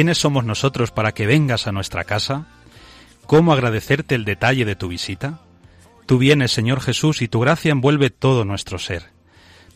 [0.00, 2.46] ¿Quiénes somos nosotros para que vengas a nuestra casa?
[3.26, 5.40] ¿Cómo agradecerte el detalle de tu visita?
[6.06, 9.10] Tú vienes, Señor Jesús, y tu gracia envuelve todo nuestro ser.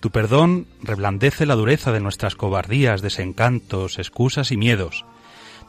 [0.00, 5.04] Tu perdón reblandece la dureza de nuestras cobardías, desencantos, excusas y miedos.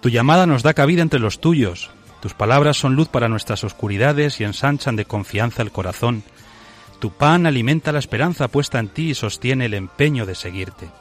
[0.01, 1.91] Tu llamada nos da cabida entre los tuyos.
[2.21, 6.23] Tus palabras son luz para nuestras oscuridades y ensanchan de confianza el corazón.
[6.99, 10.91] Tu pan alimenta la esperanza puesta en ti y sostiene el empeño de seguirte.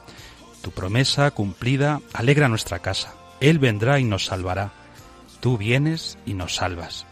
[0.61, 3.15] Tu promesa cumplida alegra nuestra casa.
[3.45, 4.73] Él vendrá y nos salvará.
[5.41, 7.05] Tú vienes y nos salvas.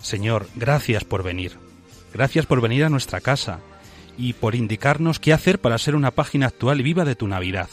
[0.00, 1.58] Señor, gracias por venir.
[2.14, 3.58] Gracias por venir a nuestra casa
[4.16, 7.68] y por indicarnos qué hacer para ser una página actual y viva de tu Navidad.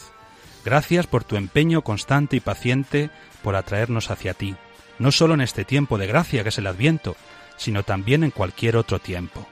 [0.66, 3.12] Gracias por tu empeño constante y paciente
[3.44, 4.56] por atraernos hacia ti,
[4.98, 7.16] no solo en este tiempo de gracia que es el Adviento,
[7.56, 9.46] sino también en cualquier otro tiempo.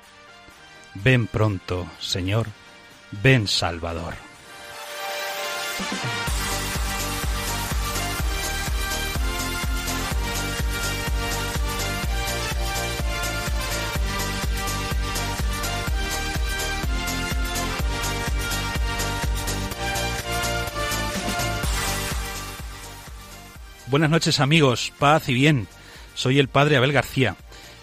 [0.96, 2.48] Ven pronto, Señor,
[3.12, 4.16] ven Salvador.
[23.94, 25.68] Buenas noches amigos, paz y bien.
[26.16, 27.36] Soy el padre Abel García.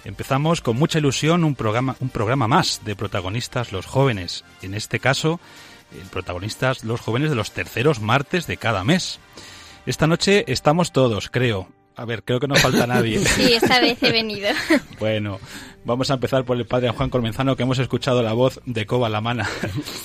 [0.05, 4.45] Empezamos con mucha ilusión un programa, un programa más de protagonistas los jóvenes.
[4.61, 5.39] En este caso,
[5.93, 9.21] el protagonistas los jóvenes de los terceros martes de cada mes.
[9.87, 11.69] Esta noche estamos todos, creo.
[11.95, 13.25] A ver, creo que no falta nadie.
[13.25, 14.49] Sí, esta vez he venido.
[14.99, 15.39] Bueno,
[15.85, 19.09] vamos a empezar por el padre Juan Colmenzano, que hemos escuchado la voz de Coba
[19.09, 19.49] la Mana.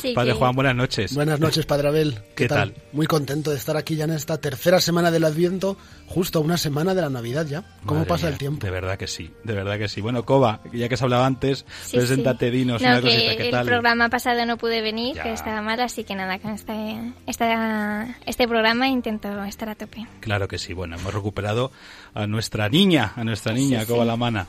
[0.01, 1.13] Sí, padre que- Juan, buenas noches.
[1.15, 2.19] Buenas noches, Padre Abel.
[2.35, 2.73] ¿Qué tal?
[2.93, 5.77] Muy contento de estar aquí ya en esta tercera semana del Adviento,
[6.07, 7.63] justo a una semana de la Navidad ya.
[7.85, 8.65] ¿Cómo Madre pasa mía, el tiempo?
[8.65, 10.01] De verdad que sí, de verdad que sí.
[10.01, 12.57] Bueno, Coba, ya que se hablaba antes, Sí, preséntate, sí.
[12.57, 13.65] dinos No, una que cosita, ¿qué el tal?
[13.65, 15.23] programa pasado no pude venir, Ya.
[15.23, 16.73] que estaba mal, así que nada, con este,
[17.27, 20.05] esta- este programa intento estar a tope.
[20.19, 21.71] Claro que sí, bueno, hemos recuperado
[22.13, 24.07] a nuestra niña, a nuestra niña, Sí, Coba sí.
[24.07, 24.47] la Mana.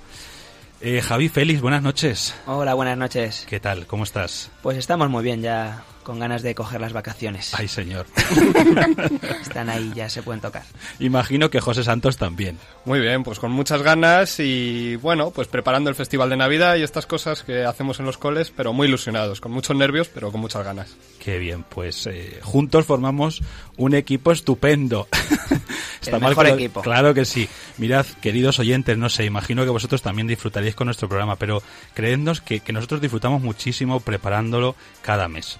[0.80, 2.34] Eh, Javi Félix, buenas noches.
[2.46, 3.46] Hola, buenas noches.
[3.48, 3.86] ¿Qué tal?
[3.86, 4.50] ¿Cómo estás?
[4.62, 7.54] Pues estamos muy bien ya, con ganas de coger las vacaciones.
[7.54, 8.06] Ay, señor.
[9.40, 10.64] Están ahí, ya se pueden tocar.
[10.98, 12.58] Imagino que José Santos también.
[12.84, 16.82] Muy bien, pues con muchas ganas y bueno, pues preparando el Festival de Navidad y
[16.82, 20.42] estas cosas que hacemos en los coles, pero muy ilusionados, con muchos nervios, pero con
[20.42, 20.94] muchas ganas.
[21.24, 23.42] Qué bien, pues eh, juntos formamos
[23.78, 25.08] un equipo estupendo.
[26.14, 26.82] El mal mejor que lo- equipo.
[26.82, 27.48] Claro que sí.
[27.78, 31.62] Mirad, queridos oyentes, no sé, imagino que vosotros también disfrutaréis con nuestro programa, pero
[31.94, 35.58] creednos que, que nosotros disfrutamos muchísimo preparándolo cada mes.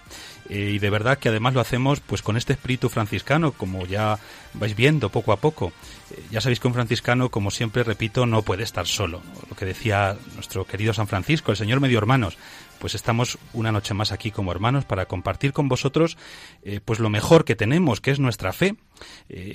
[0.49, 4.19] Eh, y de verdad que además lo hacemos pues con este espíritu franciscano, como ya
[4.55, 5.73] vais viendo poco a poco.
[6.11, 9.23] Eh, ya sabéis que un franciscano, como siempre repito, no puede estar solo.
[9.49, 12.37] Lo que decía nuestro querido San Francisco, el Señor medio hermanos.
[12.79, 16.19] Pues estamos una noche más aquí como hermanos para compartir con vosotros
[16.63, 18.77] eh, pues lo mejor que tenemos, que es nuestra fe,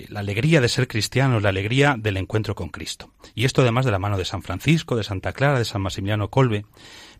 [0.10, 3.12] la alegría de ser cristianos, la alegría del encuentro con Cristo.
[3.36, 6.30] Y esto además de la mano de San Francisco, de Santa Clara, de San Maximiliano
[6.30, 6.66] Colbe.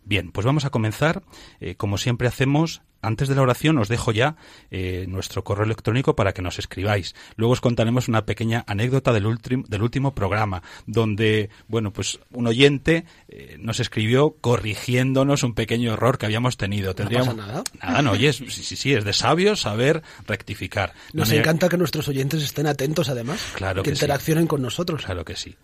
[0.04, 1.22] Bien, pues vamos a comenzar,
[1.60, 4.36] eh, como siempre hacemos, antes de la oración os dejo ya
[4.70, 7.14] eh, nuestro correo electrónico para que nos escribáis.
[7.36, 9.24] Luego os contaremos una pequeña anécdota del,
[9.68, 16.16] del último programa, donde, bueno, pues un oyente eh, nos escribió corrigiéndonos un pequeño error
[16.18, 16.94] que habíamos tenido.
[16.94, 17.64] pasa nada.
[17.82, 20.94] Nada, no, oye, es- sí, sí, sí, es de sabios saber rectificar.
[21.12, 23.40] Nos No encanta que nuestros oyentes estén atentos, además.
[23.54, 24.04] Claro que, que sí.
[24.04, 25.04] interaccionen con nosotros.
[25.04, 25.56] Claro que sí.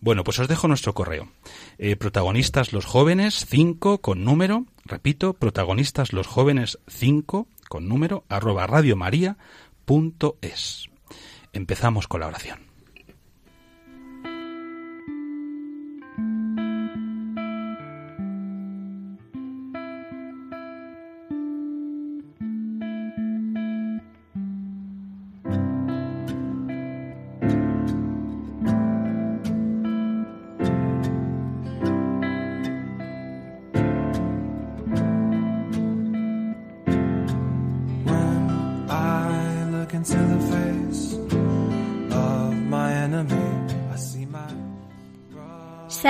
[0.00, 1.28] Bueno, pues os dejo nuestro correo.
[1.78, 8.66] Eh, protagonistas los jóvenes 5 con número, repito, protagonistas los jóvenes 5 con número, arroba
[8.66, 10.88] radiomaria.es.
[11.52, 12.67] Empezamos con la oración.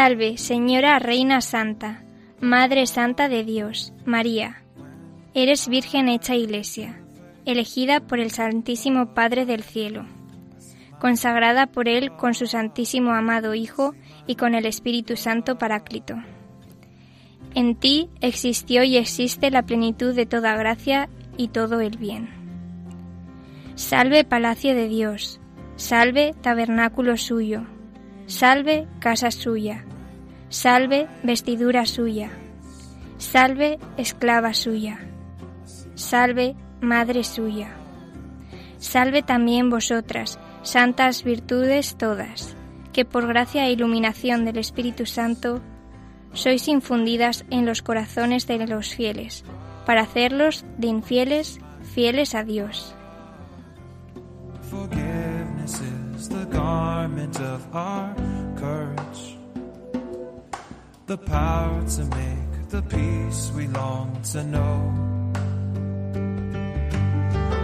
[0.09, 2.03] Salve, Señora Reina Santa,
[2.41, 4.63] Madre Santa de Dios, María.
[5.35, 6.99] Eres Virgen hecha Iglesia,
[7.45, 10.07] elegida por el Santísimo Padre del Cielo,
[10.99, 13.95] consagrada por Él con su Santísimo amado Hijo
[14.27, 16.15] y con el Espíritu Santo Paráclito.
[17.55, 22.31] En ti existió y existe la plenitud de toda gracia y todo el bien.
[23.75, 25.39] Salve Palacio de Dios,
[25.77, 27.67] salve Tabernáculo suyo,
[28.25, 29.85] salve casa suya,
[30.49, 32.31] salve vestidura suya,
[33.19, 34.99] salve esclava suya,
[35.95, 37.69] salve madre suya.
[38.79, 42.55] Salve también vosotras, santas virtudes todas,
[42.93, 45.61] que por gracia e iluminación del Espíritu Santo
[46.33, 49.45] sois infundidas en los corazones de los fieles,
[49.85, 52.95] para hacerlos de infieles fieles a Dios.
[61.09, 64.93] The power to make the peace we long to know.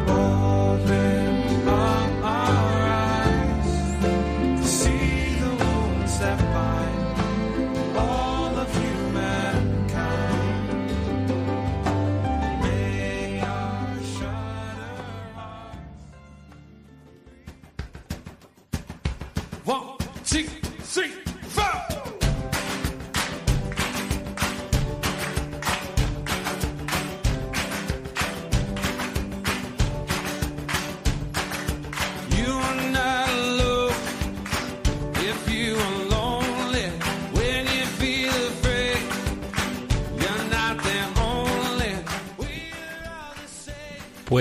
[0.08, 1.13] Open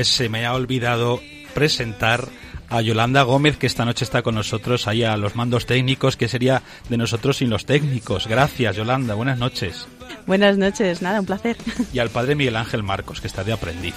[0.03, 1.21] Pues se me ha olvidado
[1.53, 2.27] presentar
[2.69, 6.27] a Yolanda Gómez, que esta noche está con nosotros ahí a los mandos técnicos, que
[6.27, 8.27] sería de nosotros sin los técnicos.
[8.27, 9.87] Gracias, Yolanda, buenas noches.
[10.27, 11.55] Buenas noches, nada, un placer.
[11.93, 13.95] Y al padre Miguel Ángel Marcos, que está de aprendiz.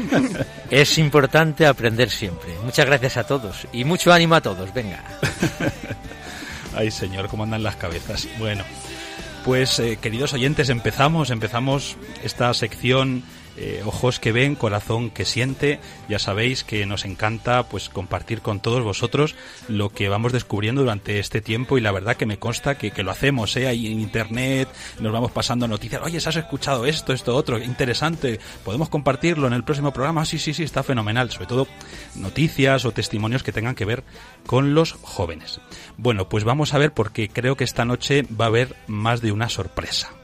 [0.70, 2.54] Es importante aprender siempre.
[2.62, 4.74] Muchas gracias a todos y mucho ánimo a todos.
[4.74, 5.02] Venga.
[6.76, 8.28] Ay, señor, cómo andan las cabezas.
[8.38, 8.64] Bueno,
[9.46, 13.24] pues eh, queridos oyentes, empezamos, empezamos esta sección
[13.56, 15.80] eh, Ojos que ven, corazón que siente.
[16.08, 19.34] Ya sabéis que nos encanta pues compartir con todos vosotros
[19.68, 23.02] lo que vamos descubriendo durante este tiempo y la verdad que me consta que, que
[23.02, 23.68] lo hacemos, ¿eh?
[23.68, 24.68] ahí en internet,
[25.00, 27.58] nos vamos pasando noticias, oye, ¿has escuchado esto, esto, otro?
[27.58, 31.68] Interesante, podemos compartirlo en el próximo programa, sí, sí, sí, está fenomenal, sobre todo
[32.14, 34.04] noticias o testimonios que tengan que ver
[34.46, 35.60] con los jóvenes.
[35.96, 39.32] Bueno, pues vamos a ver porque creo que esta noche va a haber más de
[39.32, 40.21] una sorpresa.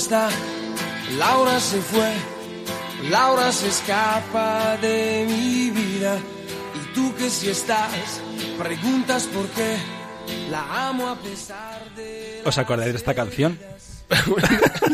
[0.00, 0.30] Está,
[1.18, 2.10] Laura se fue,
[3.10, 6.16] Laura se escapa de mi vida.
[6.74, 8.20] Y tú que si estás,
[8.58, 9.76] preguntas por qué,
[10.50, 12.40] la amo a pesar de...
[12.46, 13.58] ¿Os acordáis de esta canción?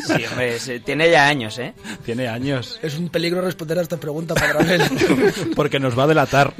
[0.06, 1.72] Sí, hombre, se- tiene ya años, ¿eh?
[2.04, 2.78] Tiene años.
[2.82, 5.52] Es un peligro responder a esta pregunta, Padre Abel.
[5.56, 6.54] Porque nos va a delatar.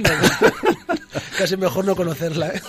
[1.39, 2.63] Casi mejor no conocerla, ¿eh?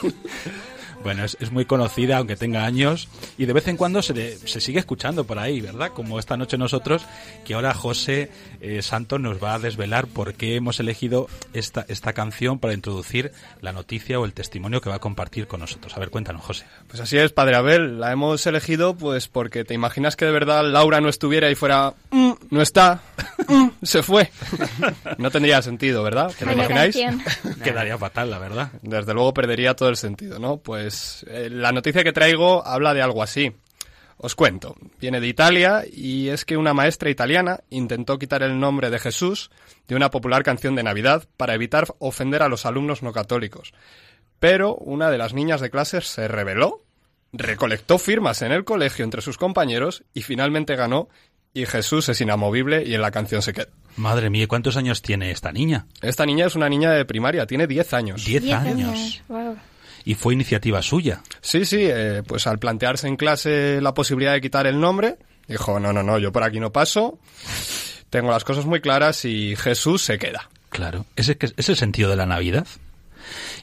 [1.07, 4.79] Bueno, es, muy conocida, aunque tenga años, y de vez en cuando se, se sigue
[4.79, 5.93] escuchando por ahí, ¿verdad?
[5.93, 7.05] Como esta noche nosotros,
[7.45, 12.11] que ahora José eh, Santos nos va a desvelar por qué hemos elegido esta, esta
[12.11, 15.95] canción para introducir la noticia o el testimonio que va a compartir con nosotros.
[15.95, 16.65] A ver, cuéntanos, José.
[16.89, 18.01] Pues así es, Padre Abel.
[18.01, 21.93] La hemos elegido pues porque te imaginas que de verdad Laura no estuviera y fuera...
[22.11, 23.01] "Mm, no está.
[23.83, 24.29] se fue.
[25.17, 26.33] No tendría sentido, ¿verdad?
[26.37, 26.97] ¿Te lo imagináis?
[27.63, 28.71] Quedaría fatal, la verdad.
[28.81, 30.57] Desde luego perdería todo el sentido, ¿no?
[30.57, 33.53] Pues eh, la noticia que traigo habla de algo así.
[34.19, 34.75] Os cuento.
[34.99, 39.51] Viene de Italia y es que una maestra italiana intentó quitar el nombre de Jesús
[39.87, 43.73] de una popular canción de Navidad para evitar ofender a los alumnos no católicos.
[44.39, 46.83] Pero una de las niñas de clase se rebeló,
[47.31, 51.09] recolectó firmas en el colegio entre sus compañeros y finalmente ganó
[51.53, 53.67] y Jesús es inamovible y en la canción se queda.
[53.95, 55.87] Madre mía, ¿cuántos años tiene esta niña?
[56.01, 58.25] Esta niña es una niña de primaria, tiene 10 años.
[58.25, 59.23] 10 Diez años.
[59.27, 59.57] Wow.
[60.05, 61.21] Y fue iniciativa suya.
[61.41, 65.79] Sí, sí, eh, pues al plantearse en clase la posibilidad de quitar el nombre, dijo,
[65.79, 67.19] no, no, no, yo por aquí no paso,
[68.09, 70.49] tengo las cosas muy claras y Jesús se queda.
[70.69, 71.05] Claro.
[71.15, 72.67] ¿Ese es el sentido de la Navidad?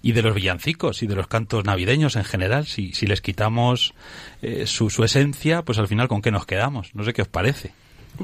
[0.02, 2.66] Y de los villancicos y de los cantos navideños en general.
[2.66, 3.94] Si, si les quitamos
[4.42, 6.94] eh, su, su esencia, pues al final con qué nos quedamos.
[6.94, 7.72] No sé qué os parece.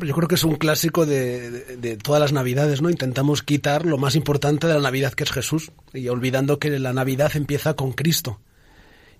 [0.01, 2.91] Yo creo que es un clásico de, de- de todas las Navidades, ¿no?
[2.91, 6.93] Intentamos quitar lo más importante de la Navidad, que es Jesús, y olvidando que la
[6.93, 8.41] Navidad empieza con Cristo.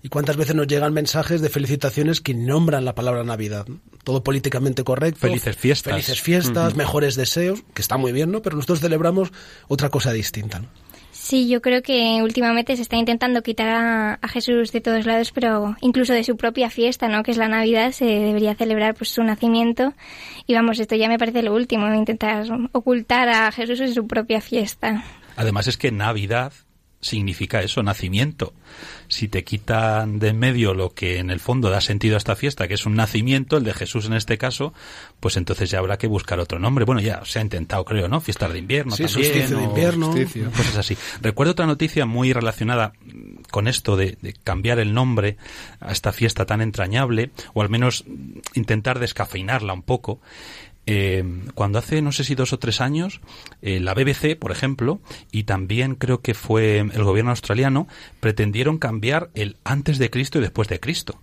[0.03, 3.67] ¿Y cuántas veces nos llegan mensajes de felicitaciones que nombran la palabra Navidad?
[3.67, 3.79] ¿no?
[4.03, 5.19] Todo políticamente correcto.
[5.19, 5.91] Felices fiestas.
[5.93, 8.41] Felices fiestas, mejores deseos, que está muy bien, ¿no?
[8.41, 9.31] Pero nosotros celebramos
[9.67, 10.69] otra cosa distinta, ¿no?
[11.21, 15.31] Sí, yo creo que últimamente se está intentando quitar a, a Jesús de todos lados,
[15.31, 17.21] pero incluso de su propia fiesta, ¿no?
[17.21, 19.93] Que es la Navidad, se debería celebrar pues su nacimiento.
[20.47, 24.41] Y vamos, esto ya me parece lo último, intentar ocultar a Jesús en su propia
[24.41, 25.03] fiesta.
[25.35, 26.53] Además es que Navidad
[27.01, 28.53] significa eso, nacimiento.
[29.07, 32.35] Si te quitan de en medio lo que en el fondo da sentido a esta
[32.35, 34.73] fiesta, que es un nacimiento, el de Jesús en este caso,
[35.19, 36.85] pues entonces ya habrá que buscar otro nombre.
[36.85, 38.21] Bueno, ya se ha intentado, creo, ¿no?
[38.21, 39.23] Fiestas de invierno Sí, también.
[39.33, 40.13] solsticio de o invierno.
[40.55, 40.97] Cosas así.
[41.21, 42.93] Recuerdo otra noticia muy relacionada
[43.49, 45.37] con esto de, de cambiar el nombre
[45.81, 48.05] a esta fiesta tan entrañable, o al menos
[48.53, 50.21] intentar descafeinarla un poco.
[50.85, 51.23] Eh,
[51.53, 53.21] cuando hace, no sé si dos o tres años,
[53.61, 54.99] eh, la BBC, por ejemplo,
[55.31, 57.87] y también creo que fue el gobierno australiano,
[58.19, 61.19] pretendieron cambiar el antes de Cristo y después de Cristo.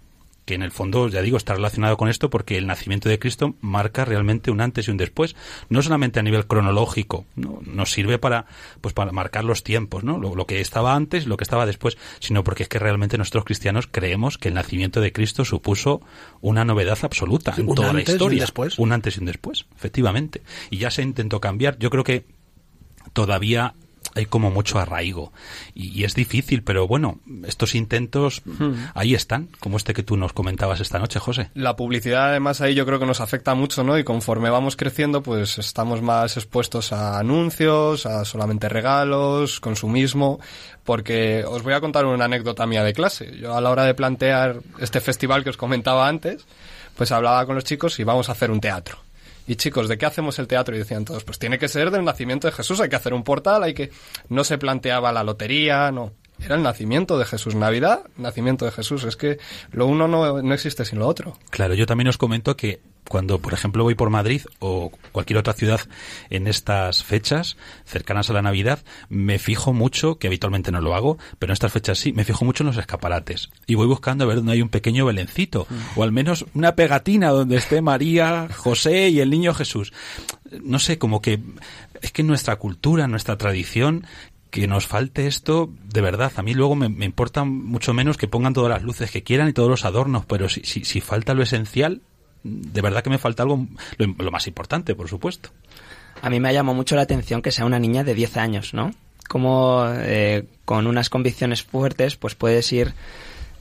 [0.48, 3.54] Que en el fondo, ya digo, está relacionado con esto porque el nacimiento de Cristo
[3.60, 5.36] marca realmente un antes y un después.
[5.68, 7.60] No solamente a nivel cronológico, ¿no?
[7.66, 8.46] nos sirve para,
[8.80, 10.16] pues para marcar los tiempos, ¿no?
[10.16, 13.44] Lo, lo que estaba antes, lo que estaba después, sino porque es que realmente nosotros
[13.44, 16.00] cristianos creemos que el nacimiento de Cristo supuso
[16.40, 18.40] una novedad absoluta en un toda la antes y un historia.
[18.40, 18.78] después.
[18.78, 20.40] Un antes y un después, efectivamente.
[20.70, 21.78] Y ya se intentó cambiar.
[21.78, 22.24] Yo creo que
[23.12, 23.74] todavía
[24.14, 25.32] hay como mucho arraigo
[25.74, 28.42] y, y es difícil, pero bueno, estos intentos
[28.94, 31.50] ahí están, como este que tú nos comentabas esta noche, José.
[31.54, 33.98] La publicidad además ahí yo creo que nos afecta mucho, ¿no?
[33.98, 40.40] Y conforme vamos creciendo, pues estamos más expuestos a anuncios, a solamente regalos, consumismo,
[40.84, 43.36] porque os voy a contar una anécdota mía de clase.
[43.38, 46.44] Yo a la hora de plantear este festival que os comentaba antes,
[46.96, 49.07] pues hablaba con los chicos y vamos a hacer un teatro.
[49.48, 50.76] Y chicos, ¿de qué hacemos el teatro?
[50.76, 53.24] Y decían todos, pues tiene que ser del nacimiento de Jesús, hay que hacer un
[53.24, 53.90] portal, hay que...
[54.28, 56.12] No se planteaba la lotería, no.
[56.38, 57.54] Era el nacimiento de Jesús.
[57.54, 59.04] Navidad, nacimiento de Jesús.
[59.04, 59.38] Es que
[59.72, 61.36] lo uno no, no existe sin lo otro.
[61.50, 65.54] Claro, yo también os comento que cuando, por ejemplo, voy por Madrid o cualquier otra
[65.54, 65.80] ciudad
[66.30, 71.18] en estas fechas cercanas a la Navidad, me fijo mucho, que habitualmente no lo hago,
[71.38, 73.50] pero en estas fechas sí, me fijo mucho en los escaparates.
[73.66, 77.30] Y voy buscando a ver dónde hay un pequeño belencito, o al menos una pegatina
[77.30, 79.92] donde esté María, José y el niño Jesús.
[80.62, 81.40] No sé, como que
[82.00, 84.06] es que nuestra cultura, nuestra tradición,
[84.50, 88.54] que nos falte esto, de verdad, a mí luego me, importa mucho menos que pongan
[88.54, 92.00] todas las luces que quieran y todos los adornos, pero si, si falta lo esencial,
[92.42, 93.66] de verdad que me falta algo,
[93.96, 95.50] lo, más importante, por supuesto.
[96.22, 98.74] A mí me ha llamado mucho la atención que sea una niña de 10 años,
[98.74, 98.92] ¿no?
[99.28, 102.94] Como eh, con unas convicciones fuertes, pues puedes ir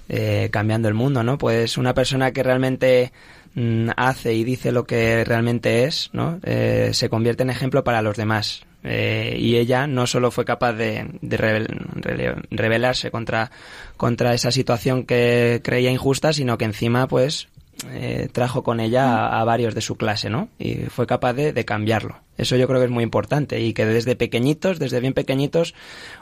[0.10, 1.38] eh, cambiando el mundo, ¿no?
[1.38, 3.12] Pues una persona que realmente
[3.56, 6.40] mm, hace y dice lo que realmente es, ¿no?
[6.44, 8.66] Eh, se convierte en ejemplo para los demás.
[8.84, 13.52] Eh, y ella no solo fue capaz de, de rebelarse contra,
[13.98, 17.50] contra esa situación que creía injusta, sino que encima, pues,
[17.92, 20.50] eh, trajo con ella a, varios de su clase, ¿no?
[20.60, 22.18] Y fue capaz de, cambiarlo.
[22.38, 25.74] Eso yo creo que es muy importante y que desde pequeñitos, desde bien pequeñitos,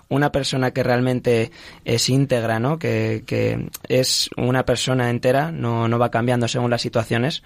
[0.10, 1.52] una persona que realmente
[1.84, 2.80] es íntegra, ¿no?
[2.80, 7.44] Que, que es una persona entera, no, no va cambiando según las situaciones,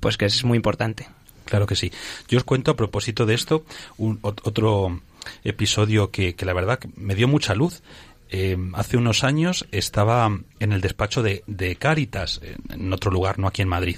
[0.00, 1.08] pues que es muy importante.
[1.44, 1.90] Claro que sí.
[2.28, 3.64] Yo os cuento a propósito de esto
[3.98, 5.00] un, ot- otro
[5.44, 7.82] episodio que, que la verdad me dio mucha luz.
[8.30, 13.38] Eh, hace unos años estaba en el despacho de, de Cáritas, en, en otro lugar,
[13.38, 13.96] no aquí en Madrid,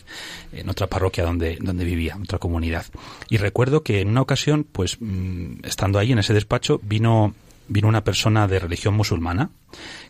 [0.52, 2.86] en otra parroquia donde, donde vivía, otra comunidad.
[3.28, 7.34] Y recuerdo que en una ocasión, pues mm, estando ahí en ese despacho, vino,
[7.72, 9.50] vino una persona de religión musulmana,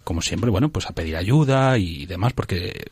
[0.04, 2.84] como siempre, bueno, pues a pedir ayuda y demás, porque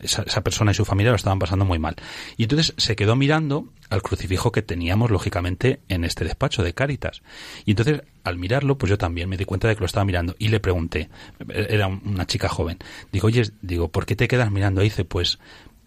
[0.00, 1.96] esa, persona y su familia lo estaban pasando muy mal.
[2.36, 7.22] Y entonces se quedó mirando al crucifijo que teníamos, lógicamente, en este despacho de Cáritas.
[7.66, 10.34] Y entonces, al mirarlo, pues yo también me di cuenta de que lo estaba mirando
[10.38, 11.10] y le pregunté,
[11.48, 12.78] era un- una chica joven,
[13.12, 14.80] digo, oye, digo, ¿por qué te quedas mirando?
[14.80, 15.38] Y dice, pues,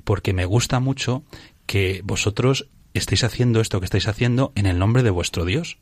[0.03, 1.23] porque me gusta mucho
[1.65, 5.77] que vosotros estéis haciendo esto que estáis haciendo en el nombre de vuestro Dios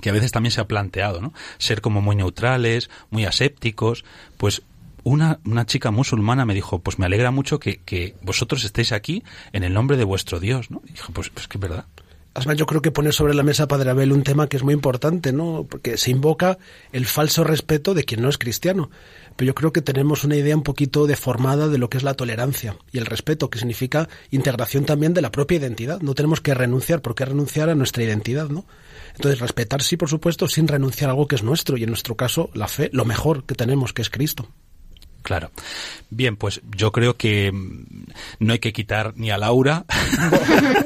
[0.00, 1.32] que a veces también se ha planteado, ¿no?
[1.58, 4.04] Ser como muy neutrales, muy asépticos,
[4.36, 4.62] pues
[5.04, 9.24] una, una chica musulmana me dijo, pues me alegra mucho que, que vosotros estéis aquí
[9.52, 10.82] en el nombre de vuestro Dios, ¿no?
[10.86, 11.86] Y pues, pues que es verdad.
[12.34, 14.74] Además, yo creo que pone sobre la mesa, Padre Abel, un tema que es muy
[14.74, 15.66] importante, ¿no?
[15.68, 16.58] Porque se invoca
[16.92, 18.90] el falso respeto de quien no es cristiano.
[19.38, 22.14] Pero yo creo que tenemos una idea un poquito deformada de lo que es la
[22.14, 26.00] tolerancia y el respeto, que significa integración también de la propia identidad.
[26.00, 28.64] No tenemos que renunciar, ¿por qué renunciar a nuestra identidad, no?
[29.14, 32.16] Entonces, respetar sí, por supuesto, sin renunciar a algo que es nuestro, y en nuestro
[32.16, 34.48] caso, la fe, lo mejor que tenemos, que es Cristo.
[35.22, 35.52] Claro.
[36.10, 38.06] Bien, pues yo creo que mm,
[38.40, 39.84] no hay que quitar ni a Laura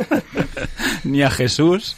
[1.05, 1.97] ni a Jesús,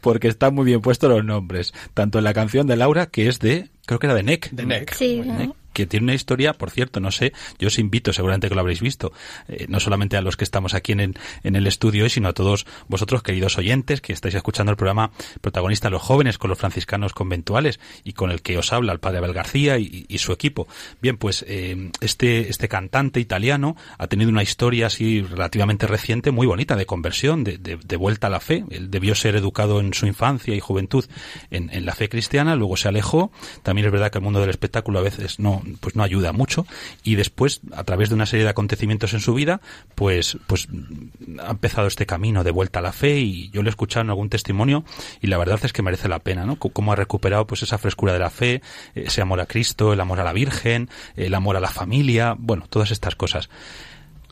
[0.00, 1.74] porque están muy bien puestos los nombres.
[1.92, 4.50] Tanto en la canción de Laura, que es de, creo que era de Neck.
[4.50, 4.94] De Neck.
[4.94, 8.54] Sí, Neck, que tiene una historia, por cierto, no sé, yo os invito, seguramente que
[8.54, 9.12] lo habréis visto,
[9.48, 11.66] eh, no solamente a los que estamos aquí en, el- en el
[12.08, 15.10] sino a todos vosotros, queridos oyentes, que estáis escuchando el programa
[15.40, 19.18] protagonista Los Jóvenes con los franciscanos conventuales y con el que os habla el padre
[19.18, 20.68] Abel García y, su equipo.
[21.00, 26.46] Bien, pues eh, este, este cantante italiano ha tenido una historia así relativamente reciente, muy
[26.46, 28.64] bonita, de conversión, de, de- de vuelta a la fe.
[28.70, 31.04] Él debió ser educado en su infancia y juventud
[31.50, 33.32] en, en la fe cristiana, luego se alejó.
[33.62, 36.66] También es verdad que el mundo del espectáculo a veces no, pues no ayuda mucho.
[37.02, 39.60] Y después, a través de una serie de acontecimientos en su vida,
[39.94, 40.68] pues, pues
[41.38, 44.10] ha empezado este camino de vuelta a la fe y yo lo he escuchado en
[44.10, 44.84] algún testimonio
[45.20, 46.56] y la verdad es que merece la pena, ¿no?
[46.56, 48.62] Cómo ha recuperado pues esa frescura de la fe,
[48.94, 52.66] ese amor a Cristo, el amor a la Virgen, el amor a la familia, bueno,
[52.68, 53.48] todas estas cosas.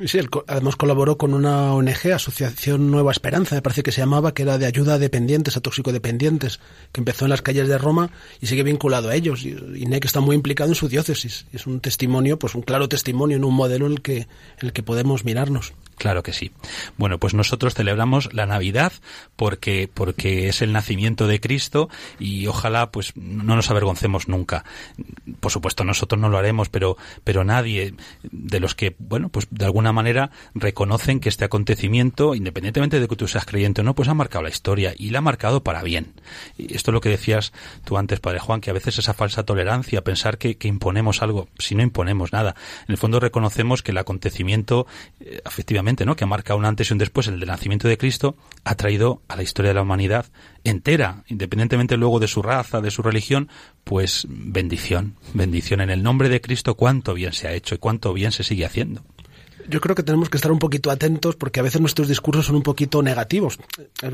[0.04, 4.32] Sí, él además colaboró con una ONG, Asociación Nueva Esperanza, me parece que se llamaba,
[4.32, 6.60] que era de ayuda a dependientes, a toxicodependientes,
[6.92, 9.44] que empezó en las calles de Roma y sigue vinculado a ellos.
[9.44, 11.46] Y, y NEC está muy implicado en su diócesis.
[11.52, 14.28] Es un testimonio, pues un claro testimonio, en un modelo en el que,
[14.58, 15.74] el que podemos mirarnos.
[15.98, 16.52] Claro que sí.
[16.96, 18.92] Bueno, pues nosotros celebramos la Navidad
[19.34, 21.90] porque, porque es el nacimiento de Cristo
[22.20, 24.64] y ojalá pues no nos avergoncemos nunca.
[25.40, 29.64] Por supuesto nosotros no lo haremos, pero, pero nadie de los que, bueno, pues de
[29.64, 34.08] alguna manera reconocen que este acontecimiento, independientemente de que tú seas creyente o no, pues
[34.08, 36.14] ha marcado la historia y la ha marcado para bien.
[36.58, 37.52] Esto es lo que decías
[37.84, 41.48] tú antes, Padre Juan, que a veces esa falsa tolerancia, pensar que, que imponemos algo,
[41.58, 42.54] si no imponemos nada.
[42.86, 44.86] En el fondo reconocemos que el acontecimiento,
[45.20, 46.16] eh, efectivamente, ¿no?
[46.16, 49.22] que ha marcado un antes y un después, el del nacimiento de Cristo, ha traído
[49.28, 50.26] a la historia de la humanidad
[50.64, 53.48] entera, independientemente luego de su raza, de su religión,
[53.84, 58.12] pues bendición, bendición en el nombre de Cristo, cuánto bien se ha hecho y cuánto
[58.12, 59.02] bien se sigue haciendo.
[59.68, 62.56] Yo creo que tenemos que estar un poquito atentos porque a veces nuestros discursos son
[62.56, 63.58] un poquito negativos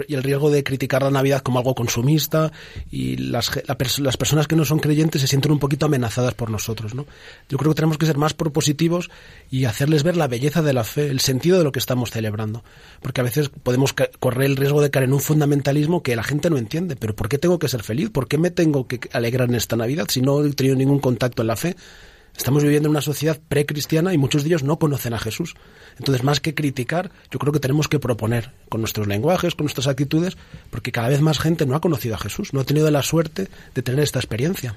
[0.08, 2.50] y el riesgo de criticar la Navidad como algo consumista
[2.90, 3.50] y las,
[3.98, 6.94] las personas que no son creyentes se sienten un poquito amenazadas por nosotros.
[6.94, 7.06] ¿no?
[7.48, 9.10] Yo creo que tenemos que ser más propositivos
[9.48, 12.64] y hacerles ver la belleza de la fe, el sentido de lo que estamos celebrando.
[13.00, 16.50] Porque a veces podemos correr el riesgo de caer en un fundamentalismo que la gente
[16.50, 16.96] no entiende.
[16.96, 18.10] Pero ¿por qué tengo que ser feliz?
[18.10, 21.42] ¿Por qué me tengo que alegrar en esta Navidad si no he tenido ningún contacto
[21.42, 21.76] en la fe?
[22.36, 25.54] Estamos viviendo en una sociedad precristiana y muchos de ellos no conocen a Jesús.
[25.98, 29.86] Entonces, más que criticar, yo creo que tenemos que proponer con nuestros lenguajes, con nuestras
[29.86, 30.36] actitudes,
[30.70, 33.48] porque cada vez más gente no ha conocido a Jesús, no ha tenido la suerte
[33.74, 34.76] de tener esta experiencia.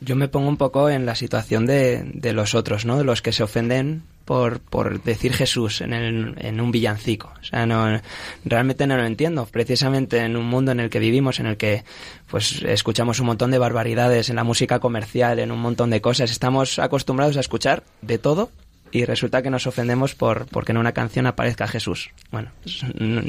[0.00, 2.98] Yo me pongo un poco en la situación de, de los otros, ¿no?
[2.98, 7.32] De los que se ofenden por, por decir Jesús en, el, en un villancico.
[7.40, 8.00] O sea, no,
[8.44, 9.44] realmente no lo entiendo.
[9.46, 11.82] Precisamente en un mundo en el que vivimos, en el que
[12.28, 16.30] pues escuchamos un montón de barbaridades en la música comercial, en un montón de cosas,
[16.30, 18.52] estamos acostumbrados a escuchar de todo
[18.92, 22.10] y resulta que nos ofendemos por porque en una canción aparezca Jesús.
[22.30, 22.84] Bueno, pues,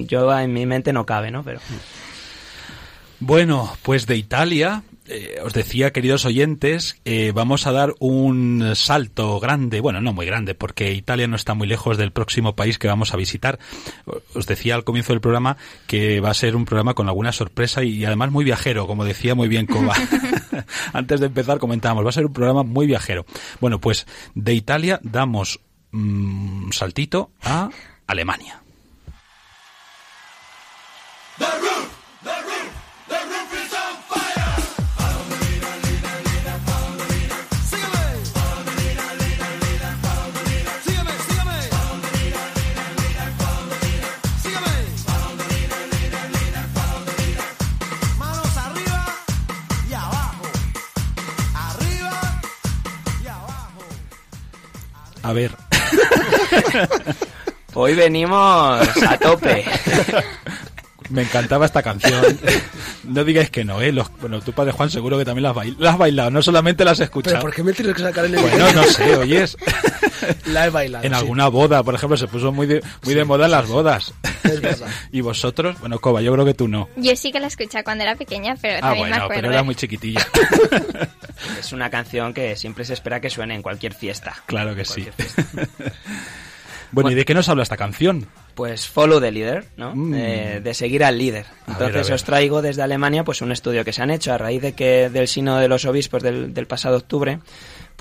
[0.05, 1.41] yo en mi mente no cabe, ¿no?
[1.41, 1.61] Pero
[3.19, 9.39] Bueno, pues de Italia, eh, os decía, queridos oyentes, eh, vamos a dar un salto
[9.39, 12.87] grande, bueno, no muy grande, porque Italia no está muy lejos del próximo país que
[12.87, 13.59] vamos a visitar.
[14.35, 17.83] Os decía al comienzo del programa que va a ser un programa con alguna sorpresa
[17.83, 19.95] y además muy viajero, como decía muy bien Coba.
[20.93, 23.25] Antes de empezar comentábamos, va a ser un programa muy viajero.
[23.59, 25.59] Bueno, pues de Italia damos
[25.91, 27.69] mm, un saltito a
[28.07, 28.60] Alemania.
[55.31, 55.51] A ver,
[57.73, 59.63] hoy venimos a tope.
[61.09, 62.37] Me encantaba esta canción.
[63.05, 63.93] No digáis que no, ¿eh?
[63.93, 66.41] Los- bueno, tu padre Juan seguro que también la has, bail- la has bailado, no
[66.41, 67.39] solamente la has Pero escuchado.
[67.39, 69.55] ¿por qué me tienes que sacar en el Bueno, no sé, oyes.
[70.47, 71.03] La he bailado.
[71.05, 71.17] En sí.
[71.19, 74.13] alguna boda, por ejemplo, se puso muy de, muy de moda en las bodas.
[74.43, 74.87] Es verdad.
[75.11, 76.89] y vosotros, bueno, Coba, yo creo que tú no.
[76.95, 79.41] Yo sí que la escuché cuando era pequeña, pero Ah, también me bueno, acuerdo.
[79.41, 80.25] pero era muy chiquitilla.
[81.59, 84.35] Es una canción que siempre se espera que suene en cualquier fiesta.
[84.45, 85.07] claro que sí.
[85.15, 85.43] Fiesta.
[86.91, 88.27] Bueno, ¿y de qué nos habla esta canción?
[88.53, 89.95] Pues follow the leader, ¿no?
[89.95, 90.13] Mm.
[90.13, 91.45] Eh, de seguir al líder.
[91.67, 92.13] A Entonces ver, a ver.
[92.13, 95.09] os traigo desde Alemania pues un estudio que se han hecho a raíz de que
[95.09, 97.39] del sínodo de los obispos del, del pasado octubre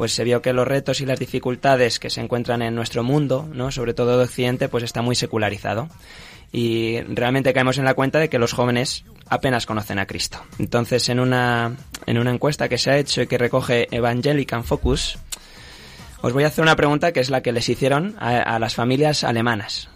[0.00, 3.46] pues se vio que los retos y las dificultades que se encuentran en nuestro mundo,
[3.52, 3.70] ¿no?
[3.70, 5.90] sobre todo de Occidente, pues está muy secularizado.
[6.50, 10.42] Y realmente caemos en la cuenta de que los jóvenes apenas conocen a Cristo.
[10.58, 15.18] Entonces, en una, en una encuesta que se ha hecho y que recoge Evangelican Focus,
[16.22, 18.74] os voy a hacer una pregunta que es la que les hicieron a, a las
[18.74, 19.90] familias alemanas.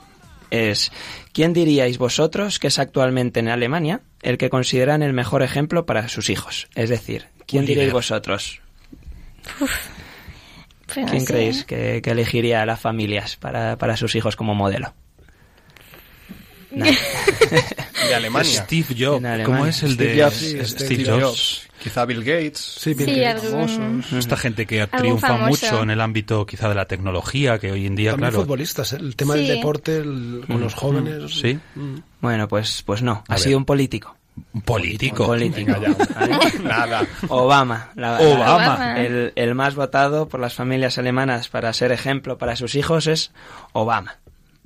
[0.51, 0.93] Es,
[1.33, 6.11] ¿quién diríais vosotros que es actualmente en Alemania el que consideran el mejor ejemplo para
[6.11, 6.69] sus hijos?
[6.75, 8.61] Es decir, ¿quién diríais vosotros?
[10.95, 14.95] ¿Quién creéis que, que elegiría a las familias para, para sus hijos como modelo?
[16.71, 16.85] No.
[18.09, 18.63] De Alemania.
[18.65, 19.19] Steve Jobs.
[19.25, 19.45] Alemania.
[19.45, 20.35] ¿Cómo es el Steve de Jobs.
[20.37, 21.23] Steve, Steve Jobs?
[21.23, 21.69] Jobs.
[21.83, 22.59] Quizá Bill Gates.
[22.81, 23.45] Sí, Bill Sí, Gates.
[23.53, 25.67] algún- Esta gente que triunfa famoso.
[25.67, 28.43] mucho en el ámbito quizá de la tecnología, que hoy en día, También claro.
[28.45, 28.97] futbolistas, ¿eh?
[29.01, 29.41] el tema Sí.
[29.41, 31.31] del deporte el- con los jóvenes.
[31.33, 31.59] Sí.
[31.75, 31.97] Mm.
[32.21, 33.39] Bueno, pues, pues no, A ha ver.
[33.45, 34.17] sido un político.
[34.53, 35.23] Un político.
[35.25, 35.73] Un político.
[37.29, 37.91] Obama.
[37.95, 39.01] la- Obama.
[39.01, 43.33] El, el más votado por las familias alemanas para ser ejemplo para sus hijos es
[43.73, 44.17] Obama.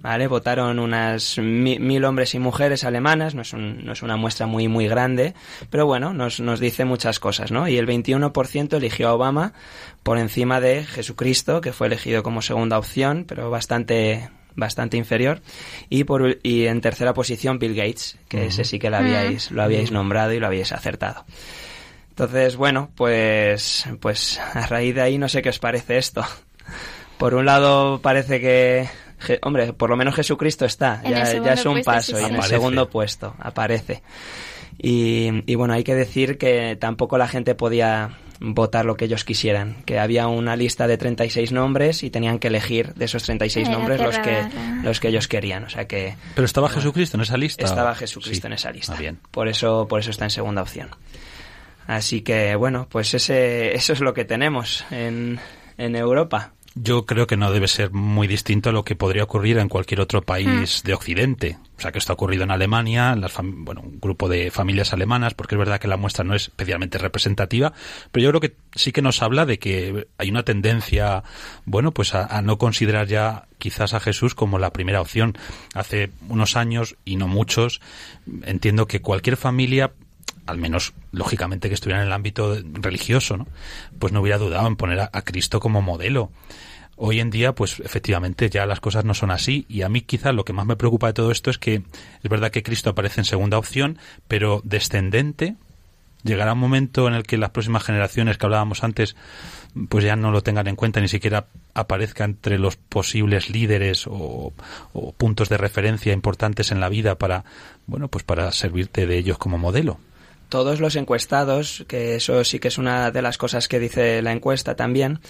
[0.00, 0.28] ¿Vale?
[0.28, 4.46] Votaron unas mi- mil hombres y mujeres alemanas, no es, un- no es una muestra
[4.46, 5.34] muy, muy grande,
[5.70, 7.66] pero bueno, nos, nos dice muchas cosas, ¿no?
[7.66, 9.54] Y el 21% eligió a Obama
[10.04, 15.40] por encima de Jesucristo, que fue elegido como segunda opción, pero bastante, bastante inferior.
[15.88, 19.62] Y, por, y en tercera posición Bill Gates, que ese sí que lo habíais, lo
[19.62, 21.24] habíais nombrado y lo habíais acertado.
[22.10, 26.22] Entonces, bueno, pues, pues a raíz de ahí no sé qué os parece esto.
[27.16, 28.88] Por un lado parece que,
[29.20, 32.26] Je- hombre, por lo menos Jesucristo está, ya, es un puesto, paso sí, y en
[32.26, 32.48] el Aparece.
[32.54, 34.02] segundo puesto aparece.
[34.78, 39.24] Y, y bueno, hay que decir que tampoco la gente podía votar lo que ellos
[39.24, 43.68] quisieran, que había una lista de 36 nombres y tenían que elegir de esos 36
[43.68, 44.42] Era nombres los que,
[44.82, 47.64] los que ellos querían, o sea que Pero estaba Jesucristo en esa lista.
[47.64, 48.46] estaba Jesucristo Sí.
[48.46, 48.94] en esa lista.
[48.96, 49.18] Ah, bien.
[49.30, 50.88] Por eso, por eso está en segunda opción.
[51.86, 55.40] Así que bueno, pues ese, eso es lo que tenemos en,
[55.78, 56.52] en Europa.
[56.80, 60.00] Yo creo que no debe ser muy distinto a lo que podría ocurrir en cualquier
[60.00, 61.58] otro país de Occidente.
[61.76, 65.34] O sea, que esto ha ocurrido en Alemania, las bueno, un grupo de familias alemanas,
[65.34, 67.72] porque es verdad que la muestra no es especialmente representativa,
[68.12, 71.24] pero yo creo que sí que nos habla de que hay una tendencia,
[71.64, 75.36] bueno, pues a, a no considerar ya quizás a Jesús como la primera opción.
[75.74, 77.80] Hace unos años, y no muchos,
[78.44, 79.92] entiendo que cualquier familia
[80.48, 83.46] al menos lógicamente que estuviera en el ámbito religioso, ¿no?
[83.98, 86.30] Pues no hubiera dudado en poner a, a Cristo como modelo.
[86.96, 90.34] Hoy en día, pues efectivamente ya las cosas no son así y a mí quizás
[90.34, 93.20] lo que más me preocupa de todo esto es que es verdad que Cristo aparece
[93.20, 95.54] en segunda opción, pero descendente.
[96.24, 99.14] Llegará un momento en el que las próximas generaciones que hablábamos antes
[99.88, 104.52] pues ya no lo tengan en cuenta, ni siquiera aparezca entre los posibles líderes o,
[104.92, 107.44] o puntos de referencia importantes en la vida para,
[107.86, 110.00] bueno, pues para servirte de ellos como modelo.
[110.48, 114.32] Todos los encuestados, que eso sí que es una de las cosas que dice la
[114.32, 115.20] encuesta también,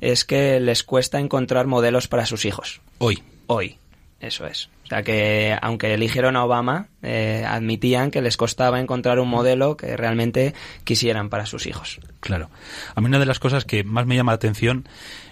[0.00, 2.80] es que les cuesta encontrar modelos para sus hijos.
[2.98, 3.22] Hoy.
[3.48, 3.78] Hoy,
[4.20, 4.68] eso es.
[4.84, 9.76] O sea que aunque eligieron a Obama, eh, admitían que les costaba encontrar un modelo
[9.76, 12.00] que realmente quisieran para sus hijos.
[12.20, 12.50] Claro.
[12.94, 14.88] A mí una de las cosas que más me llama la atención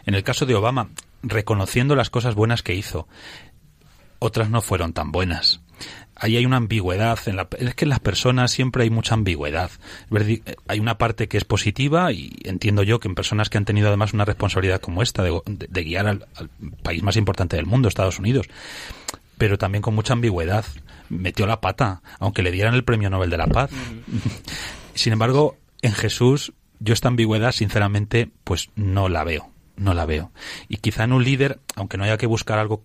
[0.06, 0.88] en el caso de Obama,
[1.22, 3.06] reconociendo las cosas buenas que hizo,
[4.18, 5.60] otras no fueron tan buenas.
[6.24, 7.18] Ahí hay una ambigüedad.
[7.26, 9.70] En la, es que en las personas siempre hay mucha ambigüedad.
[10.10, 13.64] Verdi- Hay una parte que es positiva y entiendo yo que en personas que han
[13.66, 16.48] tenido además una responsabilidad como esta de, de- de guiar al, al
[16.82, 18.46] país más importante del mundo, Estados Unidos,
[19.36, 20.64] pero también con mucha ambigüedad.
[21.10, 23.70] Metió la pata, aunque le dieran el premio Nobel de la Paz.
[24.94, 29.50] Sin embargo, en Jesús, yo esta ambigüedad, sinceramente, pues no la veo.
[29.76, 30.30] No la veo.
[30.68, 32.82] Y quizá en un líder, aunque no haya que buscar algo,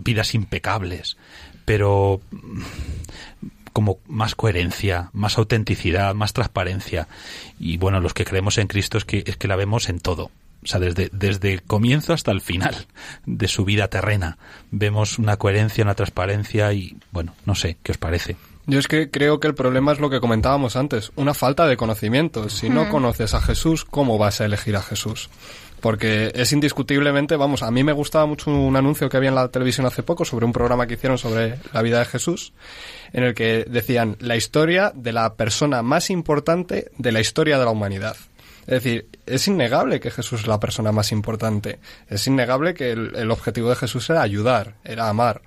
[0.00, 1.16] vidas impecables,
[1.66, 2.22] pero
[3.74, 7.08] como más coherencia, más autenticidad, más transparencia.
[7.60, 10.30] Y bueno, los que creemos en Cristo es que, es que la vemos en todo.
[10.64, 12.86] O sea, desde, desde el comienzo hasta el final
[13.26, 14.38] de su vida terrena.
[14.70, 18.36] Vemos una coherencia, una transparencia y, bueno, no sé, ¿qué os parece?
[18.64, 21.76] Yo es que creo que el problema es lo que comentábamos antes, una falta de
[21.76, 22.48] conocimiento.
[22.48, 25.28] Si no conoces a Jesús, ¿cómo vas a elegir a Jesús?
[25.80, 29.48] Porque es indiscutiblemente, vamos, a mí me gustaba mucho un anuncio que había en la
[29.48, 32.52] televisión hace poco sobre un programa que hicieron sobre la vida de Jesús,
[33.12, 37.64] en el que decían la historia de la persona más importante de la historia de
[37.64, 38.16] la humanidad.
[38.66, 41.78] Es decir, es innegable que Jesús es la persona más importante.
[42.08, 45.42] Es innegable que el, el objetivo de Jesús era ayudar, era amar.